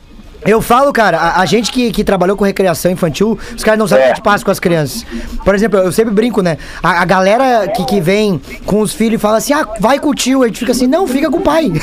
[0.46, 3.86] Eu falo, cara, a, a gente que, que trabalhou com recreação infantil, os caras não
[3.88, 4.14] sabem o É.
[4.14, 5.04] que passa com as crianças.
[5.44, 6.56] Por exemplo, eu sempre brinco, né?
[6.82, 10.10] A, a galera que, que vem com os filhos e fala assim, ah, vai com
[10.10, 10.42] o tio.
[10.42, 11.70] A gente fica assim, não, fica com o pai.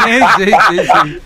[0.00, 1.20] Sim, sim, sim, sim.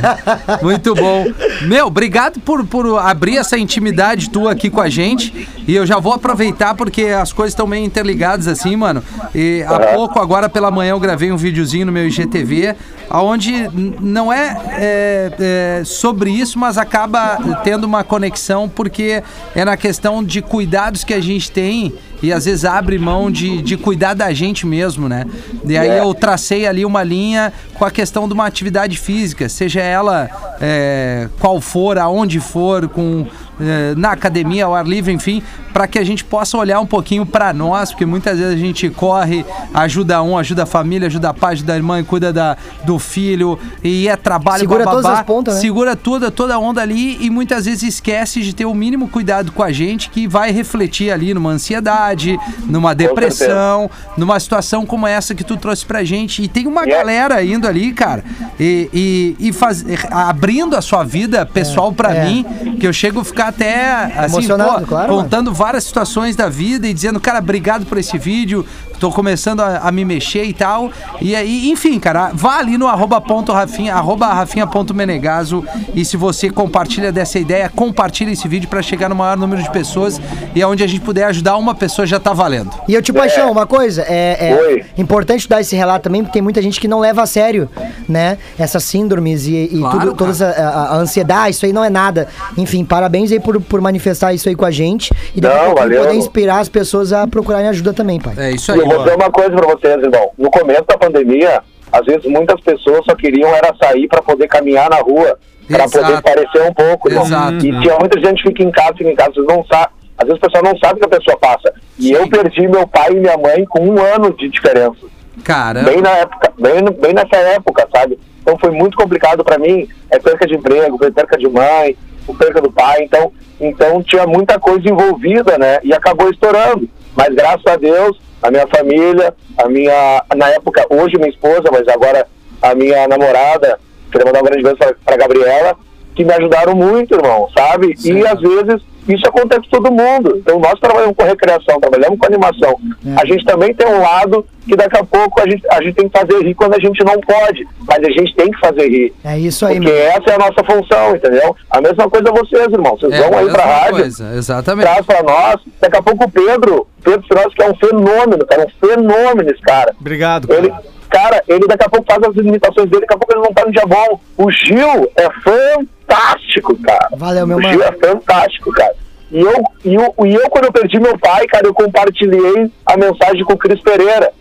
[0.62, 1.26] Muito bom.
[1.62, 5.48] Meu, obrigado por, por abrir essa intimidade tua aqui com a gente.
[5.66, 9.02] E eu já vou aproveitar porque as coisas estão meio interligadas assim, mano.
[9.34, 12.74] E há pouco, agora pela manhã, eu gravei um videozinho no meu IGTV,
[13.10, 19.22] onde n- não é, é, é, sobre isso, mas acaba tendo uma conexão porque
[19.54, 23.62] é na questão de cuidados que a gente tem e às vezes abre mão de,
[23.62, 25.24] de cuidar da gente mesmo, né?
[25.64, 29.80] E aí eu tracei ali uma linha com a questão de uma atividade física, seja
[29.80, 30.28] ela
[30.60, 33.49] é, qual for, aonde for, com é,
[33.96, 35.42] na academia, ao ar livre, enfim,
[35.72, 38.90] para que a gente possa olhar um pouquinho para nós, porque muitas vezes a gente
[38.90, 42.98] corre, ajuda um, ajuda a família, ajuda a pai, ajuda a irmã, cuida da, do
[42.98, 45.60] filho, e é trabalho Segura bababá, todas as pontas, né?
[45.60, 49.52] segura toda, toda a onda ali e muitas vezes esquece de ter o mínimo cuidado
[49.52, 55.34] com a gente que vai refletir ali numa ansiedade, numa depressão, numa situação como essa
[55.34, 56.42] que tu trouxe pra gente.
[56.42, 57.04] E tem uma Yeah.
[57.04, 58.24] galera indo ali, cara,
[58.58, 62.24] e, e, e faz, abrindo a sua vida pessoal pra é.
[62.24, 62.44] mim,
[62.80, 66.88] que eu chego a ficar até assim, Emocionado, pô, claro, contando várias situações da vida
[66.88, 68.64] e dizendo, cara, obrigado por esse vídeo,
[68.98, 70.90] tô começando a, a me mexer e tal.
[71.20, 76.50] E aí, enfim, cara, vá ali no arroba ponto Rafinha, arroba rafinha.menegaso e se você
[76.50, 80.20] compartilha dessa ideia, compartilha esse vídeo pra chegar no maior número de pessoas
[80.54, 82.70] e aonde a gente puder ajudar uma pessoa já tá valendo.
[82.88, 86.42] E eu te paixão, uma coisa, é, é importante dar esse relato também, porque tem
[86.42, 87.68] muita gente que não leva a sério,
[88.08, 88.38] né?
[88.58, 91.90] Essas síndromes e, e Claro, tudo, toda essa, a, a ansiedade, isso aí não é
[91.90, 92.28] nada.
[92.56, 96.02] Enfim, parabéns aí por, por manifestar isso aí com a gente e Não, valeu.
[96.02, 98.34] poder inspirar as pessoas a procurarem ajuda também, pai.
[98.36, 98.80] É isso E aí.
[98.80, 100.30] eu vou dizer uma coisa pra vocês, irmão.
[100.38, 104.88] No começo da pandemia, às vezes muitas pessoas só queriam era sair pra poder caminhar
[104.90, 106.04] na rua, pra Exato.
[106.06, 107.24] poder parecer um pouco, irmão.
[107.24, 107.66] Exato.
[107.66, 109.94] E tinha muita gente que fica em casa, fica em casa, vocês não sabem.
[110.18, 111.72] Às vezes o pessoal não sabe o que a pessoa passa.
[111.98, 112.12] E Sim.
[112.12, 115.06] eu perdi meu pai e minha mãe com um ano de diferença.
[115.42, 118.18] Cara, Bem na época, bem, bem nessa época, sabe?
[118.42, 119.88] Então foi muito complicado pra mim.
[120.10, 121.96] É perca de emprego, foi perca de mãe,
[122.34, 123.02] perca do pai.
[123.02, 125.78] Então, então tinha muita coisa envolvida, né?
[125.82, 126.88] E acabou estourando.
[127.16, 131.86] Mas graças a Deus, a minha família, a minha, na época, hoje minha esposa, mas
[131.88, 132.26] agora
[132.62, 133.78] a minha namorada,
[134.10, 135.76] queria mandar um grande beijo pra Gabriela,
[136.14, 137.94] que me ajudaram muito, irmão, sabe?
[138.04, 138.82] E às vezes
[139.14, 140.36] isso acontece com todo mundo.
[140.36, 142.76] Então nós trabalhamos com recreação, trabalhamos com animação.
[143.16, 146.08] A gente também tem um lado que daqui a pouco a gente, a gente tem
[146.08, 149.12] que fazer rir quando a gente não pode, mas a gente tem que fazer rir.
[149.24, 150.02] É isso aí, Porque meu.
[150.02, 151.56] essa é a nossa função, entendeu?
[151.70, 152.96] A mesma coisa vocês, irmão.
[152.96, 154.86] Vocês é vão aí pra mesma rádio, coisa, exatamente.
[154.86, 155.56] traz pra nós.
[155.80, 159.62] Daqui a pouco o Pedro, Pedro Firoz, que é um fenômeno, cara, um fenômeno esse
[159.62, 159.94] cara.
[159.98, 160.60] Obrigado, cara.
[160.60, 160.72] Ele,
[161.10, 163.64] cara, ele daqui a pouco faz as imitações dele, daqui a pouco ele não tá
[163.66, 164.20] no dia bom.
[164.38, 167.08] O Gil é fantástico, cara.
[167.16, 167.74] Valeu, meu o mano.
[167.74, 168.94] Gil é fantástico, cara.
[169.30, 172.96] E eu, e, eu, e eu, quando eu perdi meu pai, cara, eu compartilhei a
[172.96, 174.32] mensagem com o Cris Pereira.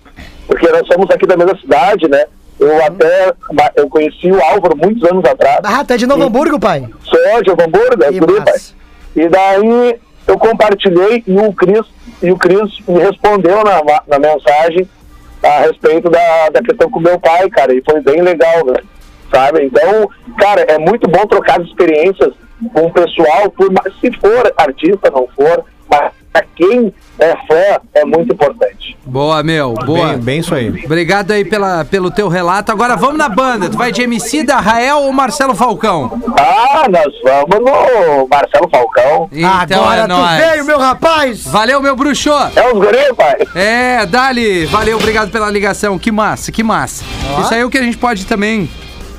[0.48, 2.26] Porque nós somos aqui da mesma cidade, né?
[2.60, 3.34] Eu até
[3.76, 5.60] eu conheci o Álvaro muitos anos atrás.
[5.64, 6.88] Ah, tá de Novo Hamburgo, pai?
[7.04, 8.56] Sou de Hamburgo, é guri, pai.
[9.16, 11.86] E daí eu compartilhei e o Cris,
[12.22, 14.88] e o Cris me respondeu na, na mensagem
[15.44, 18.66] a respeito da, da questão com meu pai, cara, e foi bem legal,
[19.34, 19.64] sabe?
[19.64, 22.34] Então, cara, é muito bom trocar as experiências
[22.74, 23.70] com o pessoal, por
[24.02, 28.98] se for artista, não for, mas pra quem é fã, é muito importante.
[29.06, 30.10] Boa, meu, boa.
[30.10, 30.70] Bem, bem isso aí.
[30.86, 32.72] Obrigado aí pela, pelo teu relato.
[32.72, 33.70] Agora vamos na banda.
[33.70, 36.22] Tu vai de MC da Rael ou Marcelo Falcão?
[36.38, 39.30] Ah, nós vamos no Marcelo Falcão.
[39.32, 40.46] Então Agora é tu nóis.
[40.46, 41.46] veio, meu rapaz!
[41.46, 42.30] Valeu, meu bruxo.
[42.56, 43.36] É os guri, pai?
[43.56, 44.66] É, Dali.
[44.68, 46.00] Valeu, obrigado pela ligação.
[46.00, 47.04] Que massa, que massa.
[47.42, 48.70] Isso aí é o que a gente pode também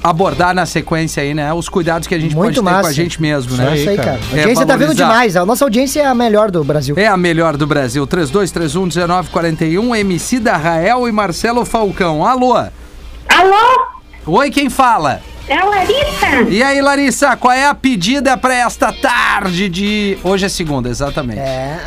[0.02, 1.52] abordar na sequência aí, né?
[1.52, 2.92] Os cuidados que a gente Muito pode ter com a massa.
[2.94, 3.76] gente mesmo, né?
[3.76, 4.12] Isso aí, cara.
[4.32, 5.04] A É, audiência tá vindo valorizar.
[5.08, 5.36] demais.
[5.36, 6.94] A nossa audiência é a melhor do Brasil.
[6.98, 8.06] É a melhor do Brasil.
[8.06, 12.24] 3231-1941, MC da Rael e Marcelo Falcão.
[12.24, 12.54] Alô?
[12.56, 13.86] Alô?
[14.26, 15.20] Oi, quem fala?
[15.48, 16.42] É a Larissa.
[16.48, 20.16] E aí, Larissa, qual é a pedida pra esta tarde de.
[20.22, 21.40] Hoje é segunda, exatamente.
[21.40, 21.78] É.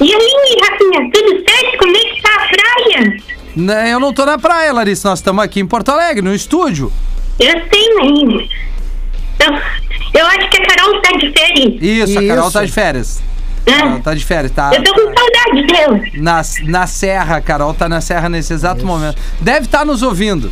[0.00, 1.78] E aí, Rafinha, tudo certo?
[1.78, 3.16] Como é que tá a praia?
[3.54, 5.08] Né, Eu não tô na praia, Larissa.
[5.10, 6.92] Nós estamos aqui em Porto Alegre, no estúdio.
[7.38, 8.48] Eu sei, mas...
[9.40, 11.82] Eu, eu acho que a Carol tá de férias.
[11.82, 12.52] Isso, a Carol Isso.
[12.52, 13.22] tá de férias.
[13.66, 14.70] Ah, Carol tá de férias, tá?
[14.74, 16.00] eu tô com saudade dela.
[16.14, 19.16] Na, na Serra, a Carol tá na Serra nesse exato momento.
[19.40, 20.50] Deve estar nos ouvindo.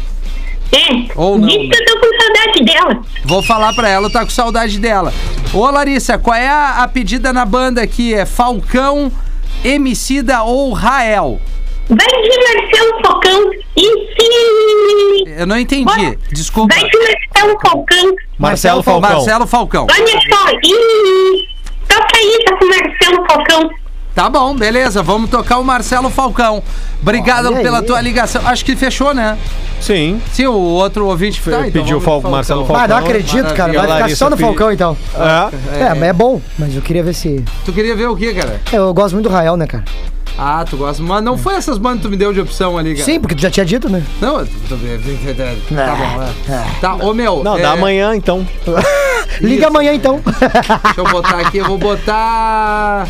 [0.73, 3.03] É, Ou não, diz que eu tô com saudade dela.
[3.25, 5.13] Vou falar pra ela, tá com saudade dela.
[5.53, 8.15] Ô, Larissa, qual é a, a pedida na banda aqui?
[8.15, 9.11] É Falcão,
[9.65, 11.41] Emicida ou Rael?
[11.90, 15.31] Vai de Marcelo Falcão e se...
[15.38, 16.74] Eu não entendi, desculpa.
[16.74, 18.16] Vai de Marcelo Falcão.
[18.38, 19.11] Marcelo Falcão.
[19.11, 19.87] Marcelo Falcão.
[19.90, 21.48] Olha só, e...
[21.88, 23.70] Toca isso com Marcelo Falcão.
[24.14, 26.62] Tá bom, beleza, vamos tocar o Marcelo Falcão.
[27.01, 27.85] Obrigado Olha pela aí.
[27.87, 28.42] tua ligação.
[28.46, 29.38] Acho que fechou, né?
[29.81, 30.20] Sim.
[30.33, 32.88] Sim, o outro ouvinte tá, então Pediu vamos Fal- de Marcelo Ah, Falcão.
[32.88, 33.73] não acredito, cara.
[33.73, 34.96] Vai ficar só no Falcão, então.
[35.73, 35.85] É.
[35.85, 36.40] É, mas é bom.
[36.59, 37.42] Mas eu queria ver se...
[37.64, 38.61] Tu queria ver o que, cara?
[38.73, 39.85] Eu gosto muito do Rael, né, cara?
[40.37, 41.03] Ah, tu gosta.
[41.03, 43.05] Mas não foi essas bandas que tu me deu de opção ali, cara.
[43.05, 44.03] Sim, porque tu já tinha dito, né?
[44.20, 46.66] Não, eu tô- tá bom, é.
[46.81, 47.42] Tá, ô meu.
[47.44, 48.46] Não, é, dá amanhã então.
[49.40, 50.20] Liga amanhã, então.
[50.85, 53.07] Deixa eu botar aqui, eu vou botar.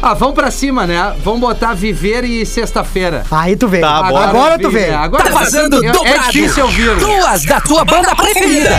[0.00, 1.12] Ah, vamos pra cima, né?
[1.24, 3.24] Vamos botar Viver e Sexta-feira.
[3.30, 3.80] Aí tu vê.
[3.80, 4.16] Tá bom.
[4.16, 4.90] Agora tu vê.
[4.90, 6.18] Agora Tá vazando eu- dobrado.
[6.18, 6.94] É difícil ouvir.
[6.96, 8.70] Duas da tua banda preferida.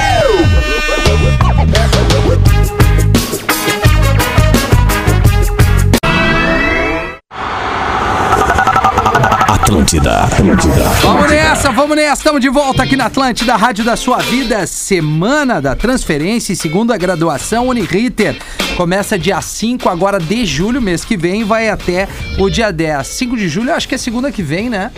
[9.69, 10.83] Atlântida, Atlântida.
[11.03, 12.21] Vamos nessa, vamos nessa.
[12.21, 14.65] Estamos de volta aqui na Atlântida, Rádio da Sua Vida.
[14.65, 18.35] Semana da Transferência e Segunda Graduação Uniriter.
[18.75, 22.07] Começa dia 5 agora de julho, mês que vem, vai até
[22.39, 23.05] o dia 10.
[23.05, 24.89] 5 de julho, acho que é segunda que vem, né?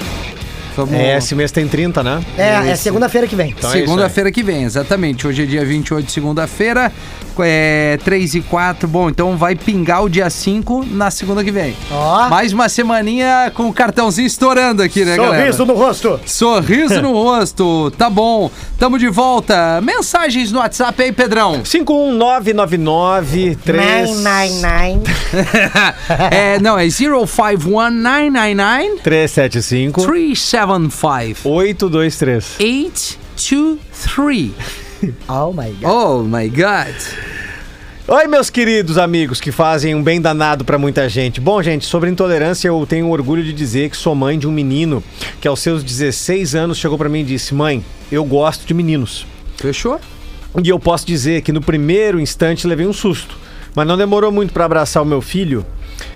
[0.76, 0.94] Vamos...
[0.94, 2.24] É, esse mês tem 30, né?
[2.38, 3.54] É, é segunda-feira que vem.
[3.58, 3.74] Então é.
[3.74, 5.28] Segunda-feira que vem, exatamente.
[5.28, 6.92] Hoje é dia 28, segunda-feira.
[7.44, 8.88] É 3 e 4.
[8.88, 11.76] Bom, então vai pingar o dia 5 na segunda que vem.
[11.90, 12.30] Ó.
[12.30, 15.52] Mais uma semaninha com o cartãozinho estourando aqui, né, galera?
[15.52, 16.20] Sorriso no rosto.
[16.26, 17.90] Sorriso no rosto.
[17.98, 18.52] Tá bom.
[18.78, 19.82] Tamo de volta.
[19.82, 21.64] Mensagens no WhatsApp aí, Pedrão.
[21.64, 25.02] 51999 3 nine.
[26.30, 30.02] é, não, é 051999 375
[30.66, 32.56] 375 823.
[32.60, 34.52] 823.
[35.28, 35.92] Oh my God.
[35.92, 36.96] Oh my God.
[38.08, 41.42] Oi, meus queridos amigos que fazem um bem danado pra muita gente.
[41.42, 45.04] Bom, gente, sobre intolerância, eu tenho orgulho de dizer que sou mãe de um menino
[45.40, 49.26] que aos seus 16 anos chegou pra mim e disse: "Mãe, eu gosto de meninos".
[49.58, 50.00] Fechou?
[50.64, 53.36] E eu posso dizer que no primeiro instante levei um susto,
[53.74, 55.66] mas não demorou muito para abraçar o meu filho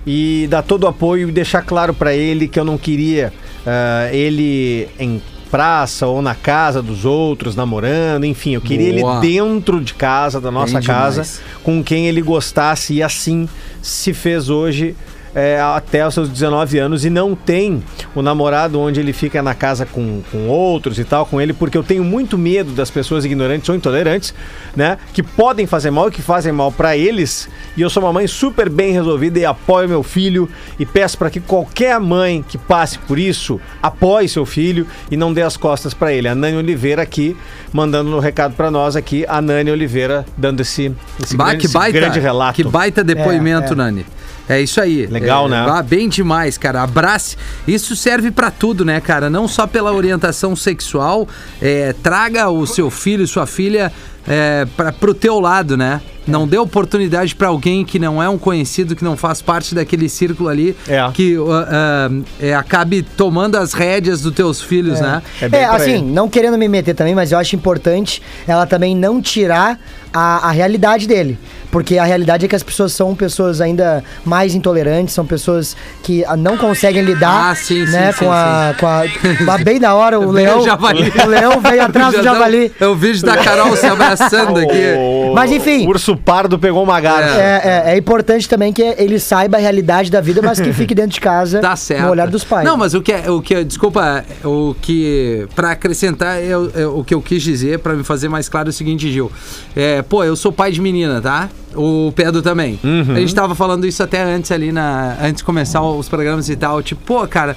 [0.06, 3.32] e dar todo o apoio e deixar claro para ele que eu não queria
[3.66, 5.20] ah, ele em
[5.50, 9.24] praça ou na casa dos outros namorando, enfim, eu queria Boa.
[9.24, 11.40] ele dentro de casa, da nossa Bem casa, demais.
[11.62, 13.48] com quem ele gostasse e assim
[13.80, 14.94] se fez hoje.
[15.36, 19.54] É, até os seus 19 anos e não tem o namorado onde ele fica na
[19.54, 23.22] casa com, com outros e tal, com ele, porque eu tenho muito medo das pessoas
[23.26, 24.32] ignorantes ou intolerantes,
[24.74, 24.96] né?
[25.12, 27.50] Que podem fazer mal e que fazem mal pra eles.
[27.76, 31.28] E eu sou uma mãe super bem resolvida e apoio meu filho e peço para
[31.28, 35.92] que qualquer mãe que passe por isso apoie seu filho e não dê as costas
[35.92, 36.28] pra ele.
[36.28, 37.36] A Nani Oliveira aqui
[37.74, 40.90] mandando um recado pra nós aqui, a Nani Oliveira dando esse,
[41.22, 42.56] esse, Bah, grande, esse baita, grande relato.
[42.56, 43.76] Que baita depoimento, É, é.
[43.76, 44.06] Nani.
[44.48, 45.06] É isso aí.
[45.06, 45.66] Legal, É, né?
[45.68, 46.82] ah, bem demais, cara.
[46.82, 47.36] Abrace.
[47.66, 49.28] Isso serve pra tudo, né, cara?
[49.28, 51.28] Não só pela orientação sexual.
[51.60, 53.92] é, traga o seu filho sua filha
[54.28, 56.00] é, pra, pro teu lado, né?
[56.26, 60.08] Não dê oportunidade pra alguém que não é um conhecido, que não faz parte daquele
[60.08, 61.08] círculo ali, É.
[61.14, 61.68] que ah,
[62.10, 62.10] ah,
[62.40, 65.22] é, acabe tomando as rédeas dos teus filhos, né?
[65.40, 65.76] É bem É, aí.
[65.76, 69.78] assim, não querendo me meter também, mas eu acho importante ela também não tirar
[70.12, 71.38] a, a realidade dele.
[71.70, 76.24] Porque a realidade é que as pessoas são pessoas ainda mais intolerantes, são pessoas que
[76.24, 79.02] ah, não conseguem lidar Ah, sim, né, sim, com, sim, a, com a.
[79.44, 80.60] Mas bem da hora, o leão.
[80.60, 82.72] o leão veio atrás do javali.
[82.80, 84.76] É o vídeo da Carol se abraçando aqui.
[84.98, 85.86] O- Mas, enfim.
[85.86, 87.38] O urso pardo pegou uma garça.
[87.40, 90.94] É, é, é importante também que ele saiba a realidade da vida, mas que fique
[90.94, 92.02] dentro de casa Tá certo.
[92.04, 92.64] no olhar dos pais.
[92.64, 96.70] Não, mas o que é, o que é- desculpa, o que para acrescentar é, o-
[96.74, 99.30] é o que eu quis dizer pra me fazer mais claro é o seguinte, Gil.
[99.74, 101.48] É, pô, eu sou pai de menina, tá?
[101.74, 102.78] O Pedro também.
[103.14, 106.56] A gente tava falando isso até antes ali na antes de começar os programas e
[106.56, 107.54] tal, tipo, pô, cara,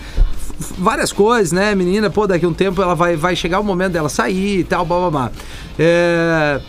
[0.77, 1.73] várias coisas, né?
[1.73, 4.63] Menina, pô, daqui a um tempo ela vai, vai chegar o momento dela sair e
[4.63, 5.31] tal, blá blá blá.
[5.77, 6.59] É,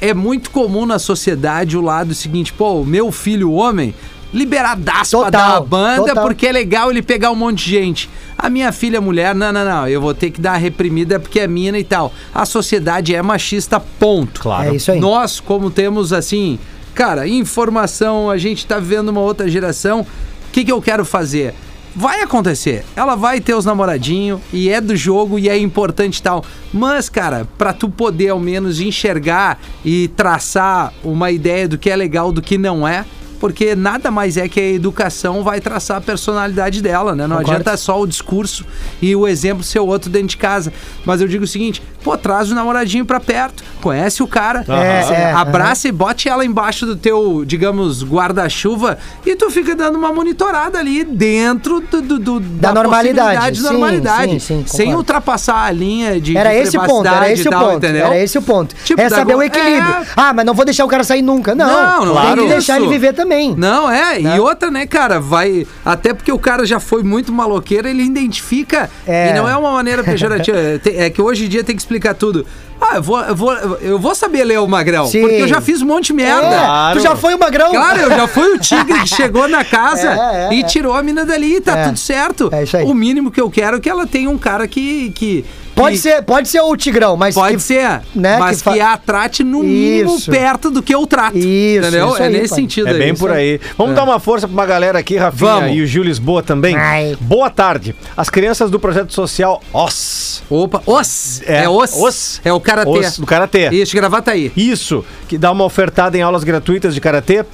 [0.00, 3.94] é muito comum na sociedade o lado seguinte, pô, o meu filho homem
[4.32, 6.26] liberadaço pra Total, dar a banda, total.
[6.26, 8.10] porque é legal ele pegar um monte de gente.
[8.36, 11.40] A minha filha mulher, não, não, não, eu vou ter que dar uma reprimida porque
[11.40, 12.12] é mina e tal.
[12.34, 14.40] A sociedade é machista, ponto.
[14.40, 14.70] Claro.
[14.70, 15.00] É isso aí.
[15.00, 16.58] Nós, como temos assim,
[16.94, 20.02] cara, informação, a gente tá vivendo uma outra geração.
[20.02, 20.06] O
[20.52, 21.54] que, que eu quero fazer?
[21.98, 22.84] Vai acontecer.
[22.94, 26.44] Ela vai ter os namoradinhos e é do jogo e é importante tal.
[26.72, 31.96] Mas, cara, pra tu poder ao menos enxergar e traçar uma ideia do que é
[31.96, 33.04] legal, do que não é,
[33.40, 37.26] porque nada mais é que a educação vai traçar a personalidade dela, né?
[37.26, 37.50] Não Concordo.
[37.60, 38.64] adianta só o discurso
[39.00, 40.72] e o exemplo ser outro dentro de casa.
[41.04, 45.02] Mas eu digo o seguinte, pô, traz o namoradinho pra perto, conhece o cara, É,
[45.02, 49.96] cê é, abraça e bote ela embaixo do teu, digamos, guarda-chuva e tu fica dando
[49.98, 53.18] uma monitorada ali dentro do, do- do- Da normalidade.
[53.38, 56.82] possibilidade de Sim, normalidade, sim, sim, sem ultrapassar a linha de Era de esse o
[56.82, 57.76] ponto, era esse e o tal, ponto.
[57.78, 58.06] entendeu?
[58.06, 58.74] Era esse o ponto.
[58.84, 59.94] Tipo, é saber da- o equilíbrio.
[59.94, 60.06] é.
[60.16, 61.54] Ah, mas não vou deixar o cara sair nunca.
[61.54, 62.84] Não, Não, não tem é que deixar isso.
[62.84, 63.27] ele viver também.
[63.56, 64.20] Não, é.
[64.20, 65.66] E outra, né, cara, vai.
[65.84, 68.90] Até porque o cara já foi muito maloqueiro, ele identifica.
[69.06, 69.30] É.
[69.30, 70.56] E não é uma maneira pejorativa.
[70.58, 72.46] é, é que hoje em dia tem que explicar tudo.
[72.80, 75.06] Ah, eu vou, eu vou, eu vou saber ler o Magrão.
[75.06, 75.20] Sim.
[75.22, 76.46] Porque eu já fiz um monte de merda.
[76.46, 76.98] É, Claro.
[77.00, 77.70] Tu já foi o magrão?
[77.72, 80.62] Claro, eu já fui o tigre que chegou na casa É, é, e é.
[80.62, 81.84] tirou a mina dali, tá É.
[81.86, 82.48] tudo certo.
[82.52, 82.84] É isso aí.
[82.84, 85.10] O mínimo que eu quero é que ela tenha um cara que.
[85.10, 85.44] que
[85.78, 88.96] Pode ser, pode ser o Tigrão, mas Pode que- ser, né, mas que que, a
[88.96, 90.30] trate no mínimo Isso.
[90.30, 91.36] perto do que eu trato.
[91.38, 92.08] Isso, entendeu?
[92.08, 92.58] isso é aí, nesse pai.
[92.58, 92.98] sentido É aí.
[92.98, 93.60] bem por aí.
[93.76, 95.76] Vamos dar uma força pra uma galera aqui, Rafinha Vamos.
[95.76, 96.76] e o Gil Lisboa também.
[96.76, 97.16] Ai.
[97.20, 97.94] Boa tarde.
[98.16, 100.42] As crianças do projeto social OS.
[100.50, 101.42] Opa, os.
[101.46, 101.92] É, É, os.
[101.94, 102.40] os.
[102.44, 102.90] É o karatê.
[102.90, 103.68] Os, do Karatê.
[103.70, 104.52] Isso, gravata aí.
[104.56, 107.44] Isso, que dá uma ofertada em aulas gratuitas de karatê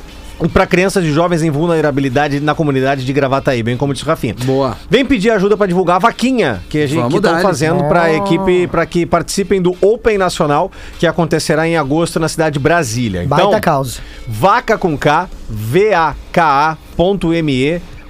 [0.52, 4.34] para crianças e jovens em vulnerabilidade na comunidade de Gravataí, bem como disse o Rafinha.
[4.44, 4.76] Boa.
[4.90, 7.42] Vem pedir ajuda para divulgar a vaquinha que a gente dar-lhe.
[7.42, 12.28] fazendo para a equipe para que participem do Open Nacional que acontecerá em agosto na
[12.28, 13.24] cidade de Brasília.
[13.24, 14.00] Então, Baita causa.
[14.26, 16.74] vaca com K, V-A-K-A.me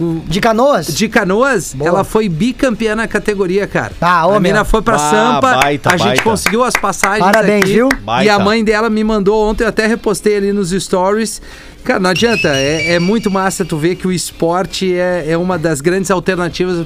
[0.00, 0.86] o- De canoas?
[0.86, 1.88] de canoas, Boa.
[1.88, 3.92] ela foi bicampeã na categoria, cara.
[4.00, 4.64] Ah, ô, a mina meu.
[4.64, 6.22] foi pra Bah, Sampa, baita, a gente baita.
[6.22, 7.88] conseguiu as passagens Parabéns, aqui, viu?
[7.92, 8.34] E Baita.
[8.34, 11.42] a mãe dela me mandou ontem, eu até repostei ali nos stories.
[11.84, 15.58] Cara, não adianta, é, é muito massa tu ver que o esporte é, é uma
[15.58, 16.78] das grandes alternativas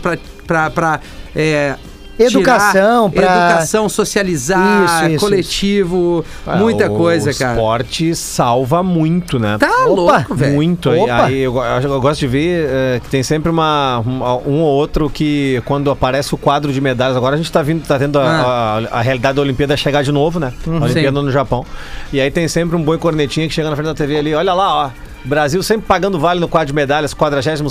[1.35, 1.77] é,
[2.19, 7.53] Educação, pra- Educação, socializar, Isso, isso, coletivo, Ah, muita o coisa, cara.
[7.53, 9.57] esporte salva muito, né?
[9.59, 10.55] Tá Opa, louco, velho.
[10.55, 10.91] Muito.
[10.91, 14.01] Aí, aí eu, eu gosto de ver eh, que tem sempre uma,
[14.47, 17.87] um ou outro que, quando aparece o quadro de medalhas, agora a gente tá vindo,
[17.87, 18.79] tá tendo a, Ah.
[18.93, 20.53] a- a realidade da Olimpíada chegar de novo, né?
[20.67, 21.25] A Olimpíada Sim.
[21.27, 21.65] no Japão.
[22.13, 24.55] E aí tem sempre um boi cornetinha que chega na frente da TV ali, olha
[24.55, 24.91] lá, ó.
[25.27, 27.63] Brasil sempre pagando vale no quadro de medalhas, 47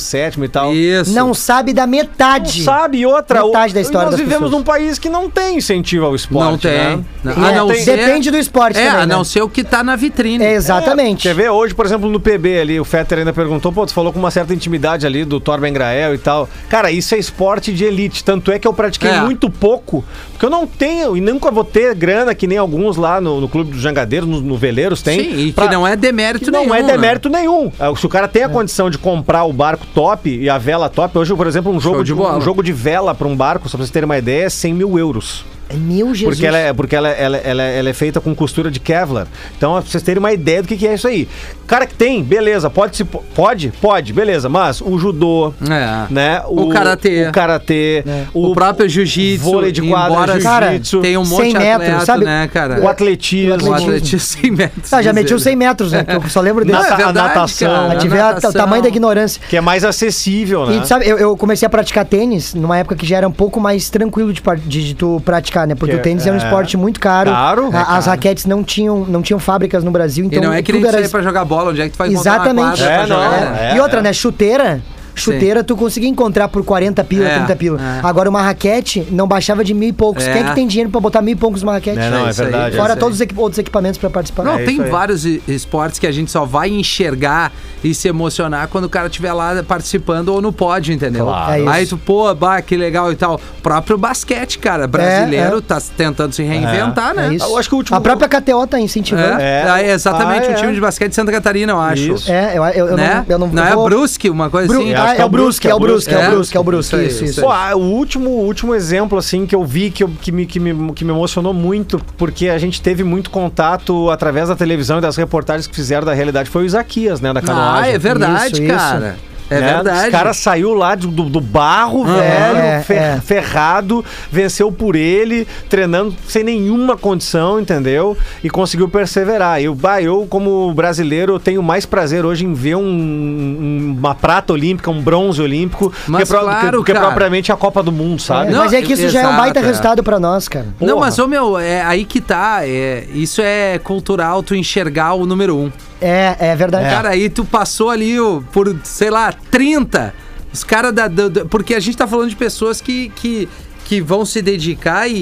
[0.44, 0.74] e tal.
[0.74, 1.13] Isso.
[1.13, 2.60] Não sabe da metade.
[2.60, 3.44] Não sabe e outra.
[3.46, 4.52] Metade o- da história Nós vivemos pessoas.
[4.52, 6.52] num país que não tem incentivo ao esporte.
[6.52, 6.98] Não tem.
[6.98, 7.04] Né?
[7.24, 7.48] Não.
[7.48, 9.24] É, não tem- Depende do esporte É, também, a não né?
[9.24, 10.44] ser o que tá na vitrine.
[10.44, 11.24] É, exatamente.
[11.24, 11.50] Quer ver?
[11.50, 14.32] Hoje, por exemplo, no PB ali, o Fetter ainda perguntou, pô, tu falou com uma
[14.32, 16.50] certa intimidade ali do Torben Grael e tal.
[16.70, 18.24] Cara, isso é esporte de elite.
[18.24, 19.22] Tanto é que eu pratiquei É.
[19.22, 23.22] muito pouco, porque eu não tenho e nunca vou ter grana que nem alguns lá
[23.22, 25.20] no, no Clube dos Jangadeiros, no, no Veleiros tem.
[25.20, 26.68] Sim, e que pra- não é demérito que nenhum.
[26.68, 26.91] não é né?
[26.91, 27.72] demérito nenhum.
[27.80, 30.90] É, Se o cara tem a condição de comprar o barco top e a vela
[30.90, 33.36] top, hoje, por exemplo, um jogo, Show de, de um jogo de vela para um
[33.36, 35.46] barco, só pra vocês terem uma ideia, é 100 mil euros.
[35.73, 36.36] Meu Jesus.
[36.36, 39.28] Porque, ela é, porque ela, ela, ela, ela é feita com costura de Kevlar.
[39.58, 41.28] Então, pra vocês terem uma ideia do que, que é isso aí.
[41.67, 43.04] Cara que tem, beleza, pode se.
[43.04, 43.73] Pode?
[43.82, 44.47] Pode, beleza.
[44.47, 46.06] Mas o judô, É.
[46.13, 46.41] né?
[46.47, 47.28] O karatê.
[47.28, 48.04] O karatê.
[48.34, 51.01] O, próprio jiu-jitsu, vôlei de quadra, jiu-jitsu.
[51.01, 52.25] tem um 100 monte de metros, atleta, sabe?
[52.25, 52.80] né, cara?
[52.82, 53.49] o atletismo.
[53.49, 53.88] O O atletismo.
[53.88, 54.93] atletismo 100 metros.
[54.93, 55.43] Ah, já metiu ele.
[55.43, 56.04] 100 metros, né?
[56.04, 56.78] Que eu só lembro desse.
[56.78, 57.67] Não, é Nata- verdade, natação.
[57.71, 57.82] cara.
[57.99, 58.51] A- o Natação.
[58.54, 59.41] tamanho da ignorância.
[59.49, 60.82] Que é mais acessível, né?
[60.84, 63.60] E sabe, eu, eu comecei a praticar tênis numa época que já era um pouco
[63.60, 65.76] mais tranquilo de, de, de tu praticar, né?
[65.76, 67.32] Porque Que o tênis é um é- esporte muito caro.
[67.32, 68.06] Caro, A- é As caro.
[68.08, 70.89] raquetes não tinham, não tinham fábricas no Brasil, então e não é que nem tudo
[70.89, 72.84] tu era sair pra jogar bola, onde é que tu vai Exatamente.
[72.84, 73.58] É, pra não, jogar?
[73.62, 73.76] é.
[73.76, 74.12] E outra, né?
[74.13, 74.82] Chuteira.
[75.15, 77.80] Chuteira tu conseguia encontrar por 40 pila, É, 30 pila.
[77.82, 77.99] é.
[78.08, 80.23] Agora uma raquete não baixava de mil e poucos.
[80.28, 80.34] É.
[80.34, 81.99] Quem é que tem dinheiro pra botar mil e poucos numa raquete?
[81.99, 82.75] É, não, é aí, verdade.
[82.75, 84.43] é Fora todos os equi- outros equipamentos pra participar.
[84.43, 87.51] Não, É tem vários esportes que a gente só vai enxergar
[87.84, 91.26] e se emocionar quando o cara estiver lá participando ou no pódio, entendeu?
[91.26, 91.63] Claro.
[91.63, 91.68] É.
[91.72, 93.36] Aí tu, pô, bah, que legal e tal.
[93.36, 95.61] O próprio basquete, cara, brasileiro é.
[95.61, 97.28] tá tentando se reinventar, né?
[97.30, 97.45] É isso.
[97.45, 99.39] Eu acho que o último- A própria KTO tá incentivando.
[99.41, 99.89] É, É.
[99.89, 100.55] é, exatamente Ah, o é.
[100.55, 102.13] time de basquete de Santa Catarina, eu acho.
[102.13, 102.32] Isso.
[102.32, 103.24] É, eu, eu, eu né?
[103.28, 104.93] não, eu não, não é vou- a Brusque, uma coisa Bru- assim?
[105.06, 106.95] Ah, que é o Brusque, é o Brusque, é o É, Brusque, é o Brusque,
[107.06, 107.41] isso isso.
[107.41, 110.45] Pô, ah, o último, o último exemplo, assim, que eu vi que, eu- que, me,
[110.45, 114.97] que, me, que me emocionou muito, porque a gente teve muito contato através da televisão
[114.97, 117.91] e das reportagens que fizeram da realidade, foi o Isaquias, né, da canoagem.
[117.91, 119.26] Ah, é verdade, Isso, isso.
[119.50, 119.62] Cara.
[119.62, 119.74] É né?
[119.76, 120.06] verdade.
[120.08, 123.22] Os caras saiu lá do, do, do barro, Ah, velho, é, fer- é.
[123.22, 128.18] ferrado, venceu por ele, treinando sem nenhuma condição, entendeu?
[128.43, 129.62] E conseguiu perseverar.
[129.62, 134.54] Eu, bah, eu como brasileiro, tenho mais prazer hoje em ver um- um- uma prata
[134.54, 138.50] olímpica, um bronze olímpico, Mas que, claro, que, que propriamente a Copa do Mundo, sabe?
[138.50, 139.68] É, Não, mas é que isso já é um baita exato, é.
[139.68, 140.66] resultado pra nós, cara.
[140.80, 141.00] Não, Porra.
[141.08, 142.60] mas, ô meu, é aí que tá.
[142.68, 145.72] É, isso é cultural, tu enxergar o número um.
[146.02, 146.89] É, é verdade.
[146.89, 150.14] Cara, aí tu passou ali ó, por, sei lá, 30.
[150.54, 151.08] Os caras da.
[151.08, 153.10] do- do- porque a gente tá falando de pessoas que.
[153.16, 153.48] que
[153.86, 155.14] que vão se dedicar e,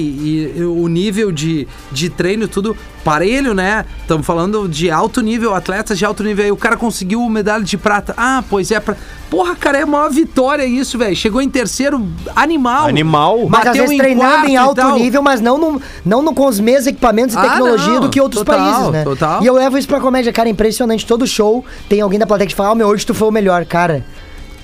[0.56, 3.84] e o nível de, de treino, tudo parelho, né?
[4.00, 6.42] Estamos falando de alto nível, atletas de alto nível.
[6.46, 8.14] Aí o cara conseguiu medalha de prata.
[8.16, 8.80] Ah, pois é.
[8.80, 8.96] Pra...
[9.28, 11.14] Porra, cara, é a maior vitória isso, velho.
[11.14, 12.02] Chegou em terceiro,
[12.34, 12.86] animal.
[12.86, 13.46] Animal.
[13.50, 16.58] Mas às vezes em treinando em alto nível, mas não, no, não no- com os
[16.58, 18.00] mesmos equipamentos e Ah, tecnologia não.
[18.00, 19.04] do que outros Total, países, né?
[19.04, 19.42] total.
[19.42, 21.04] E eu levo isso pra comédia, cara, é impressionante.
[21.04, 23.66] Todo show tem alguém da plateia que fala, ah, meu, hoje tu foi o melhor,
[23.66, 24.02] cara.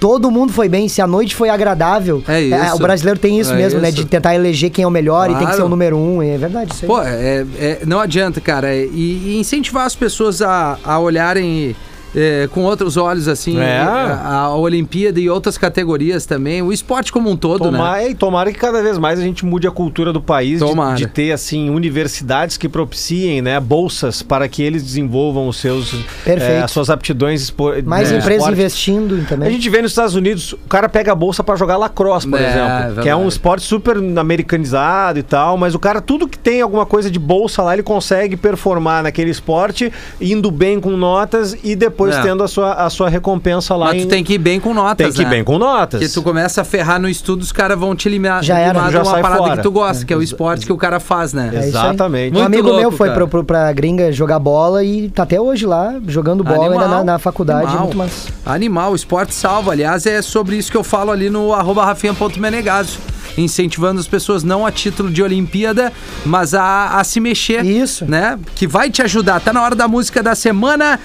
[0.01, 2.23] Todo mundo foi bem, se a noite foi agradável.
[2.27, 2.75] É isso.
[2.77, 3.89] o brasileiro tem isso É mesmo, né?
[3.91, 3.99] isso.
[3.99, 5.57] De tentar eleger quem é o melhor e tem que Claro.
[5.59, 6.23] ser o número um.
[6.23, 6.89] É verdade isso aí.
[6.89, 8.75] Pô, é, é- não adianta, cara.
[8.75, 8.89] E,
[9.27, 11.77] e incentivar as pessoas a, a olharem
[12.15, 13.79] é, com outros olhos, assim, É.
[13.79, 16.63] a, a Olimpíada e outras categorias também.
[16.63, 17.79] O esporte como um todo, né?
[17.79, 20.97] Tomara, e tomara que cada vez mais a gente mude a cultura do país de,
[20.97, 25.95] de ter assim universidades que propiciem né, bolsas para que eles desenvolvam os seus
[26.27, 28.53] eh, as suas aptidões expo- Mais né, empresas esporte.
[28.61, 29.49] investindo também.
[29.49, 32.39] A gente vê nos Estados Unidos, o cara pega a bolsa para jogar lacrosse, por
[32.41, 33.01] É, é exemplo, verdade.
[33.03, 33.97] que é um esporte super
[34.41, 37.83] americanizado e tal, mas o cara tudo que tem alguma coisa de bolsa lá, ele
[37.83, 42.23] consegue performar naquele esporte, indo bem com notas e depois É.
[42.23, 44.73] tendo a sua, a sua recompensa lá Mas em- tu tem que ir bem com
[44.73, 45.31] notas, tem que ir né?
[45.31, 46.01] bem com notas.
[46.01, 49.03] Porque tu começa a ferrar no estudo, os caras vão te eliminar, Já era, já
[49.03, 49.57] de uma parada fora.
[49.57, 51.51] que tu gosta, que é o esporte que o cara faz, né?
[51.53, 51.59] É.
[51.67, 52.37] Exatamente.
[52.39, 53.19] Um amigo louco, meu foi cara.
[53.21, 57.05] pro, pro, pra gringa jogar bola e tá até hoje lá, jogando bola ainda na,
[57.05, 57.67] na faculdade.
[57.67, 57.83] Animal.
[57.85, 58.29] Muito massa.
[58.47, 59.73] Animal, esporte salva.
[59.73, 62.99] Aliás, é sobre isso que eu falo ali no arroba rafinha.menegaso.
[63.43, 65.93] Incentivando as pessoas não a título de Olimpíada,
[66.24, 67.64] mas a, a se mexer.
[67.64, 68.05] Isso.
[68.05, 68.38] Né?
[68.55, 69.41] Que vai te ajudar.
[69.41, 70.99] Tá na hora da música da semana.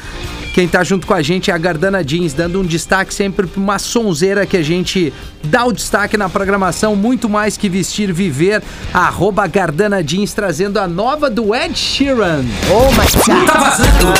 [0.54, 3.60] Quem tá junto com a gente é a Gardana Jeans, dando um destaque sempre pra
[3.60, 5.12] uma sonzeira que a gente
[5.44, 8.64] dá o destaque na programação, muito mais que vestir, viver.
[8.94, 12.46] Arroba Gardana Jeans, trazendo a nova do Ed Sheeran.
[12.72, 13.46] Oh my God.
[13.46, 14.14] Tá vazando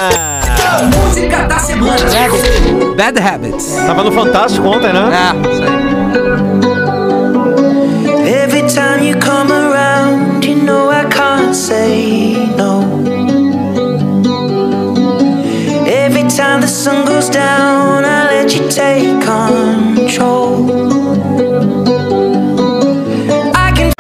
[0.68, 1.96] a música da semana.
[2.98, 3.76] Bad Habits.
[3.86, 5.10] Tava no Fantástico ontem, né?
[5.14, 5.95] É, isso aí.
[8.78, 12.82] Every time you come around, you know I can't say no.
[15.88, 20.66] Every time the sun goes down, I let you take control.
[23.56, 23.94] I can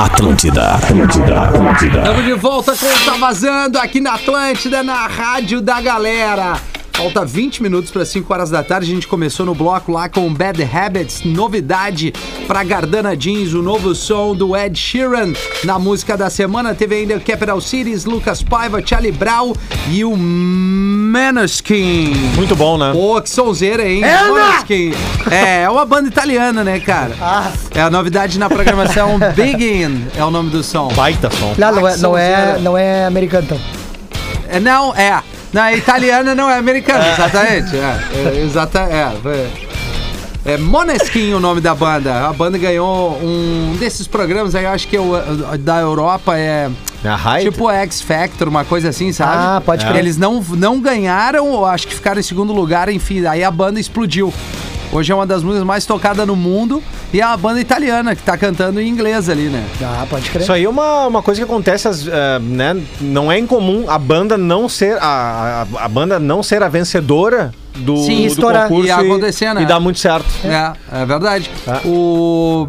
[0.00, 1.98] Atlântida, Atlântida, Atlântida.
[1.98, 6.56] Estamos de volta com o Tá Vazando aqui na Atlântida, na Rádio da Galera.
[6.96, 8.90] Falta 20 minutos para 5 horas da tarde.
[8.90, 12.10] A gente começou no bloco lá com Bad Habits, novidade
[12.46, 15.34] para Gardana Jeans, o novo som do Ed Sheeran.
[15.62, 19.52] Na música da semana teve ainda Capital Cities, Lucas Paiva, Charlie Brown
[19.90, 22.14] e o Maneskin.
[22.34, 22.92] Muito bom, né?
[22.94, 24.00] Pô, que sonzeira, hein?
[24.00, 24.94] Maneskin.
[25.30, 27.14] É, é uma banda italiana, né, cara?
[27.74, 30.88] É a novidade na programação Begin, é o nome do som.
[30.94, 31.54] Baita som.
[31.58, 33.60] Não, não, Ah, é, não, é, não é americano, então.
[34.48, 35.22] É, não, é.
[35.52, 37.76] Não, é italiana, não é americana, exatamente.
[37.76, 39.12] É, é, exata, é,
[40.46, 42.28] é, é Måneskin o nome da banda.
[42.28, 46.70] A banda ganhou um desses programas aí, eu acho que é da Europa, é
[47.02, 47.50] Hype?
[47.50, 49.32] tipo X Factor, uma coisa assim, sabe?
[49.36, 49.98] Ah, pode crer.
[49.98, 53.78] Eles não, não ganharam, ou acho que ficaram em segundo lugar, enfim, aí a banda
[53.78, 54.32] explodiu.
[54.92, 56.82] Hoje é uma das músicas mais tocadas no mundo
[57.12, 59.64] e é uma banda italiana que tá cantando em inglês ali, né?
[59.82, 60.42] Ah, pode crer.
[60.42, 62.80] Isso aí é uma, uma coisa que acontece, eh, né?
[63.00, 67.52] Não é incomum a banda não ser a, a, a banda não ser a vencedora
[67.74, 69.62] do, Sim, do concurso E acontecer, né?
[69.62, 70.26] e dar muito certo.
[70.44, 70.72] É,
[71.02, 71.50] é verdade.
[71.64, 71.80] Tá.
[71.84, 72.68] O.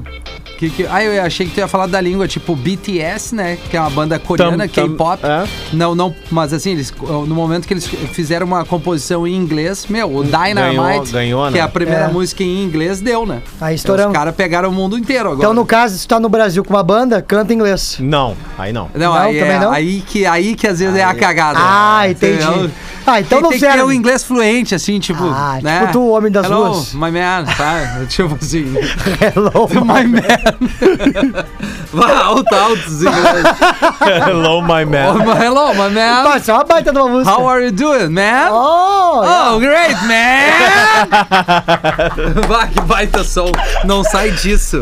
[0.58, 3.58] Que, que, ah, eu achei que tu ia falar da língua, tipo BTS, né?
[3.70, 5.24] Que é uma banda coreana, K-pop.
[5.24, 5.48] é?
[5.72, 10.16] Não, não, mas assim, eles, no momento que eles fizeram uma composição em inglês, meu,
[10.16, 11.62] o Dynamite, Ganhou- ganhou, que é né?
[11.62, 12.08] a primeira É.
[12.12, 13.42] música em inglês, deu, né?
[13.62, 14.12] Aí estouramos.
[14.12, 15.40] Os caras pegaram o mundo inteiro agora.
[15.40, 17.98] Então, no caso, se tu tá no Brasil com uma banda, canta em inglês.
[18.00, 18.90] Não, aí não.
[18.96, 19.72] Não, Não, aí, também é, não?
[19.72, 21.60] aí que aí que às vezes é a cagada.
[21.62, 22.44] Ah, entendi.
[22.44, 22.72] Entendeu?
[23.06, 23.84] Ah, então tem, não tem que ter serve.
[23.84, 25.24] o inglês fluente, assim, tipo.
[25.24, 25.80] Ah, né?
[25.82, 26.94] tipo tu, o homem das Hello, ruas.
[26.94, 28.02] my man, tá?
[28.10, 28.66] tipo assim.
[29.22, 30.22] Hello, my man.
[31.94, 33.46] Vai, alto, altos inglês.
[34.28, 35.14] Hello, my Oh, man.
[35.26, 36.24] my- Hello, my man.
[36.24, 37.32] Nossa, é uma baita de uma música.
[37.36, 38.50] How are you doing, man?
[38.52, 39.54] Oh, yeah.
[39.54, 41.08] Oh, great, man!
[42.48, 43.52] Vai, que baita som.
[43.86, 44.82] Não sai disso.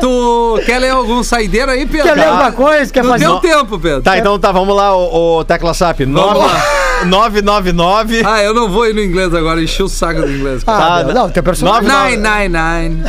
[0.00, 2.08] Tu quer ler algum saideiro aí, Pedro?
[2.08, 2.92] Quer ler alguma coisa?
[2.92, 3.24] Quer Não fazer?
[3.26, 4.02] deu tempo, Pedro.
[4.02, 6.00] Tá, então tá, vamos lá, o, o Tecla Sap.
[6.00, 6.62] Vamos lá.
[7.06, 10.62] 999 Ah, eu não vou ir no inglês agora, enchi o saco do inglês.
[10.66, 11.82] Ah, meu, não, teu personagem.
[11.88, 13.04] nove- 999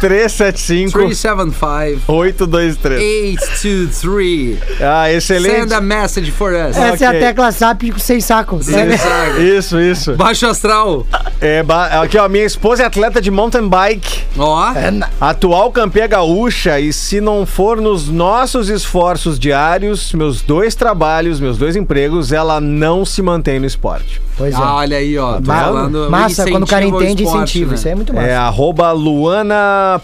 [0.00, 3.38] 375 375 823.
[3.40, 4.58] 823.
[4.80, 5.74] Ah, Send excelente.
[5.74, 6.76] a message for us.
[6.76, 8.60] Essa é a tecla SAP sem saco.
[8.68, 9.40] É, Saco.
[9.40, 10.14] Isso, isso.
[10.16, 11.06] Baixo astral.
[11.40, 14.72] É, ba- aqui, ó, minha esposa é atleta de mountain bike, Ó.
[15.20, 21.58] atual campeã gaúcha, e se não for nos nossos esforços diários, meus dois trabalhos, meus
[21.58, 24.20] dois empregos, ela não se mantém no esporte.
[24.36, 24.56] Pois é.
[24.56, 25.34] Ah, olha aí, ó.
[25.40, 27.70] Tô Ma- falando Massa, quando o cara entende, esporte, incentiva.
[27.70, 27.74] né?
[27.76, 28.26] Isso aí é muito massa.
[28.26, 30.00] É arroba Luana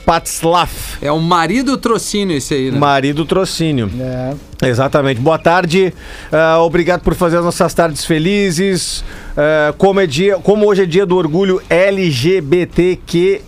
[1.03, 2.79] É o marido trocínio esse aí, né?
[2.79, 3.91] marido trocínio.
[3.99, 4.35] É.
[4.63, 5.21] Exatamente.
[5.21, 5.93] Boa tarde.
[6.31, 9.03] Ah, obrigado por fazer as nossas tardes felizes.
[9.37, 13.41] Ah, como, é dia, como hoje é dia do orgulho LGBTQIA+,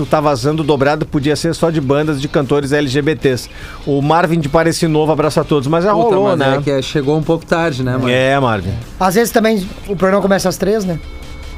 [0.00, 3.50] o Tá Vazando dobrado podia ser só de bandas de cantores LGBTs.
[3.86, 5.66] O Marvin de Parece Novo, abraço a todos.
[5.66, 6.56] Mas já Puta, rolou, mas né?
[6.56, 8.08] É que chegou um pouco tarde, né, mano?
[8.08, 8.72] É, Marvin.
[8.98, 10.98] Às vezes também o programa começa às três, né?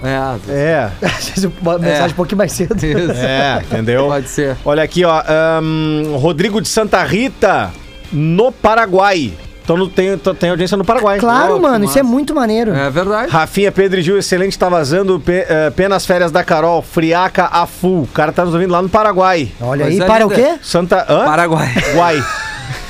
[0.03, 0.53] É.
[0.53, 2.75] É, Às vezes uma mensagem um pouquinho mais cedo.
[2.75, 3.13] Isso.
[3.13, 4.07] é, entendeu?
[4.07, 4.57] Pode ser.
[4.65, 5.21] Olha aqui, ó.
[5.21, 7.71] ahn, Rodrigo de Santa Rita,
[8.13, 9.33] no Paraguai.
[9.65, 11.21] Então não tem, tem audiência no Paraguai.
[11.21, 12.75] Claro, Oh, mano, isso é muito maneiro.
[12.75, 13.31] É verdade.
[13.31, 15.21] Rafinha, Pedro e Gil, excelente, tá vazando.
[15.21, 18.03] Pe, eh, penas férias da Carol, Friaca a full.
[18.03, 19.49] O cara tá nos ouvindo lá no Paraguai.
[19.61, 20.43] Olha aí, Coisa para o linda.
[20.55, 20.59] quê?
[20.63, 21.07] Santa.
[21.09, 21.25] Hã?
[21.25, 21.69] Paraguai.
[21.95, 22.25] Guai.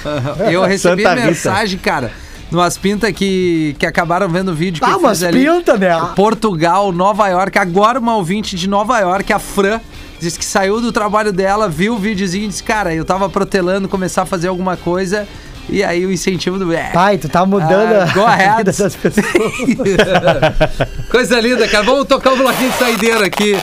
[0.51, 1.27] Eu recebi Santa Rita.
[1.27, 2.11] mensagem, cara,
[2.51, 5.45] numas pintas que, que acabaram vendo o vídeo que Ah, eu umas fiz ali.
[5.45, 5.91] pinta, né?
[6.17, 7.59] Portugal, Nova York.
[7.59, 9.81] Agora uma ouvinte de Nova York, a Fran,
[10.23, 13.89] disse que saiu do trabalho dela, viu o videozinho e disse, cara, eu tava protelando
[13.89, 15.27] começar a fazer alguma coisa.
[15.69, 16.73] E aí o incentivo do.
[16.73, 18.57] É, Pai, tu tá mudando Ah, go a ahead.
[18.59, 19.27] vida das pessoas.
[21.09, 21.85] Coisa linda, cara.
[21.85, 23.55] Vamos tocar um bloquinho de saideira aqui.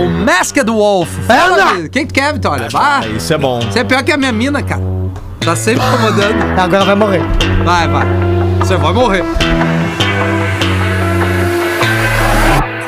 [0.00, 1.08] O Masked Wolf.
[1.26, 1.74] Fala, Anda!
[1.76, 1.88] vida.
[1.88, 2.68] Quem que quer, Vitória?
[2.72, 3.60] Bah, Isso é bom.
[3.60, 4.82] você é pior que a minha mina, cara.
[5.40, 6.60] Tá sempre incomodando.
[6.60, 7.22] Agora vai morrer.
[7.64, 8.06] Vai, vai.
[8.58, 9.22] Você vai morrer.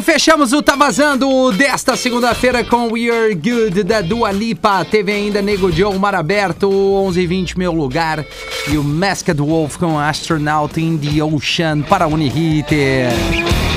[0.00, 4.84] bem, fechamos o Tá Vazando desta segunda-feira com We Are Good da Dua Lipa.
[4.84, 8.24] Teve ainda Nego Joe, Mar Aberto, 11 h 20 meu lugar.
[8.70, 13.08] E o Masked Wolf com Astronaut in the Ocean para Uniriter.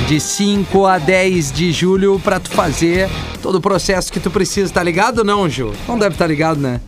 [0.08, 3.08] De 5 a 10 de julho pra tu fazer
[3.42, 4.72] todo o processo que tu precisa.
[4.72, 5.72] Tá ligado ou não, Ju?
[5.88, 6.78] Não deve estar ligado, né?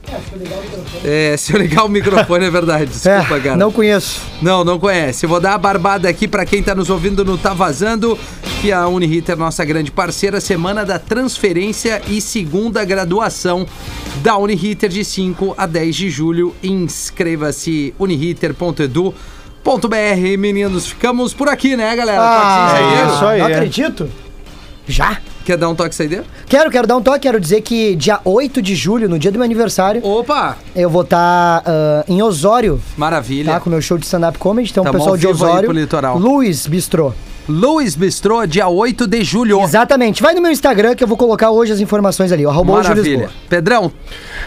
[1.02, 2.86] É, se eu ligar o microfone é verdade.
[2.90, 3.56] Desculpa, É, cara.
[3.56, 4.20] não conheço.
[4.42, 5.24] Não, não conhece.
[5.24, 8.18] Eu vou dar a barbada aqui pra quem tá nos ouvindo no Tá Vazando,
[8.60, 13.66] que a Uniriter é nossa grande parceira, semana da transferência e segunda graduação
[14.22, 16.54] da Uniriter de 5 a 10 de julho.
[16.62, 19.14] Inscreva-se uniriter.edu.br.
[20.38, 22.20] Meninos, ficamos por aqui, né, galera?
[22.22, 23.14] Ah, saideiro?
[23.14, 23.38] isso aí.
[23.40, 24.08] Não acredito.
[24.86, 25.18] Já?
[25.44, 26.24] Quer dar um toque saideiro?
[26.46, 27.20] Quero, quero dar um toque.
[27.20, 30.56] Quero dizer que dia 8 de julho, no dia do meu aniversário, Opa!
[30.74, 31.62] eu vou estar
[32.08, 33.52] em Osório, Maravilha.
[33.54, 33.60] tá?
[33.60, 34.70] Com o meu show de stand-up comedy.
[34.70, 35.70] Então, o Tamo pessoal de Osório.
[36.18, 37.12] Luiz Bistrô.
[37.48, 39.60] Luiz Bistrô, dia 8 de julho.
[39.62, 40.20] Exatamente.
[40.20, 42.44] Vai no meu Instagram que eu vou colocar hoje as informações ali.
[42.44, 43.30] O arroba hoje Maravilha.
[43.48, 43.92] Pedrão,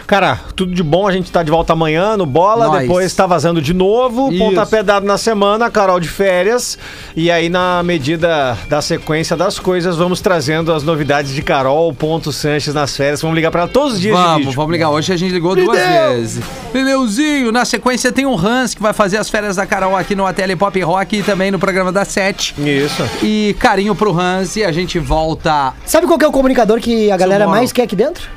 [0.06, 1.06] Cara, tudo de bom.
[1.06, 2.66] A gente tá de volta amanhã no Bola.
[2.66, 2.80] Nós.
[2.82, 4.30] Depois tá vazando de novo.
[4.30, 4.38] Isso.
[4.38, 5.70] Pontapé dado na semana.
[5.70, 6.76] Carol de férias.
[7.16, 11.92] E aí, na medida da sequência das coisas, vamos trazendo as novidades de Carol.
[11.94, 13.22] Ponto Sanches nas férias.
[13.22, 14.52] Vamos ligar pra ela todos os dias de Vamos, vídeo.
[14.56, 14.90] vamos ligar.
[14.90, 16.44] Hoje a gente ligou duas vezes.
[16.72, 20.26] Pneuzinho, na sequência tem o Hans, que vai fazer as férias da Carol aqui no
[20.26, 22.54] ATL Pop Rock e também no programa da Sete.
[22.90, 23.24] Isso.
[23.24, 25.72] E carinho pro Hans e a gente volta.
[25.86, 27.60] Sabe qual que é o comunicador que a galera Tomorrow.
[27.60, 28.28] mais quer aqui dentro?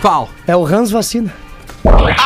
[0.00, 0.30] Qual?
[0.46, 1.32] É o Hans Vacina.
[1.84, 2.16] Agora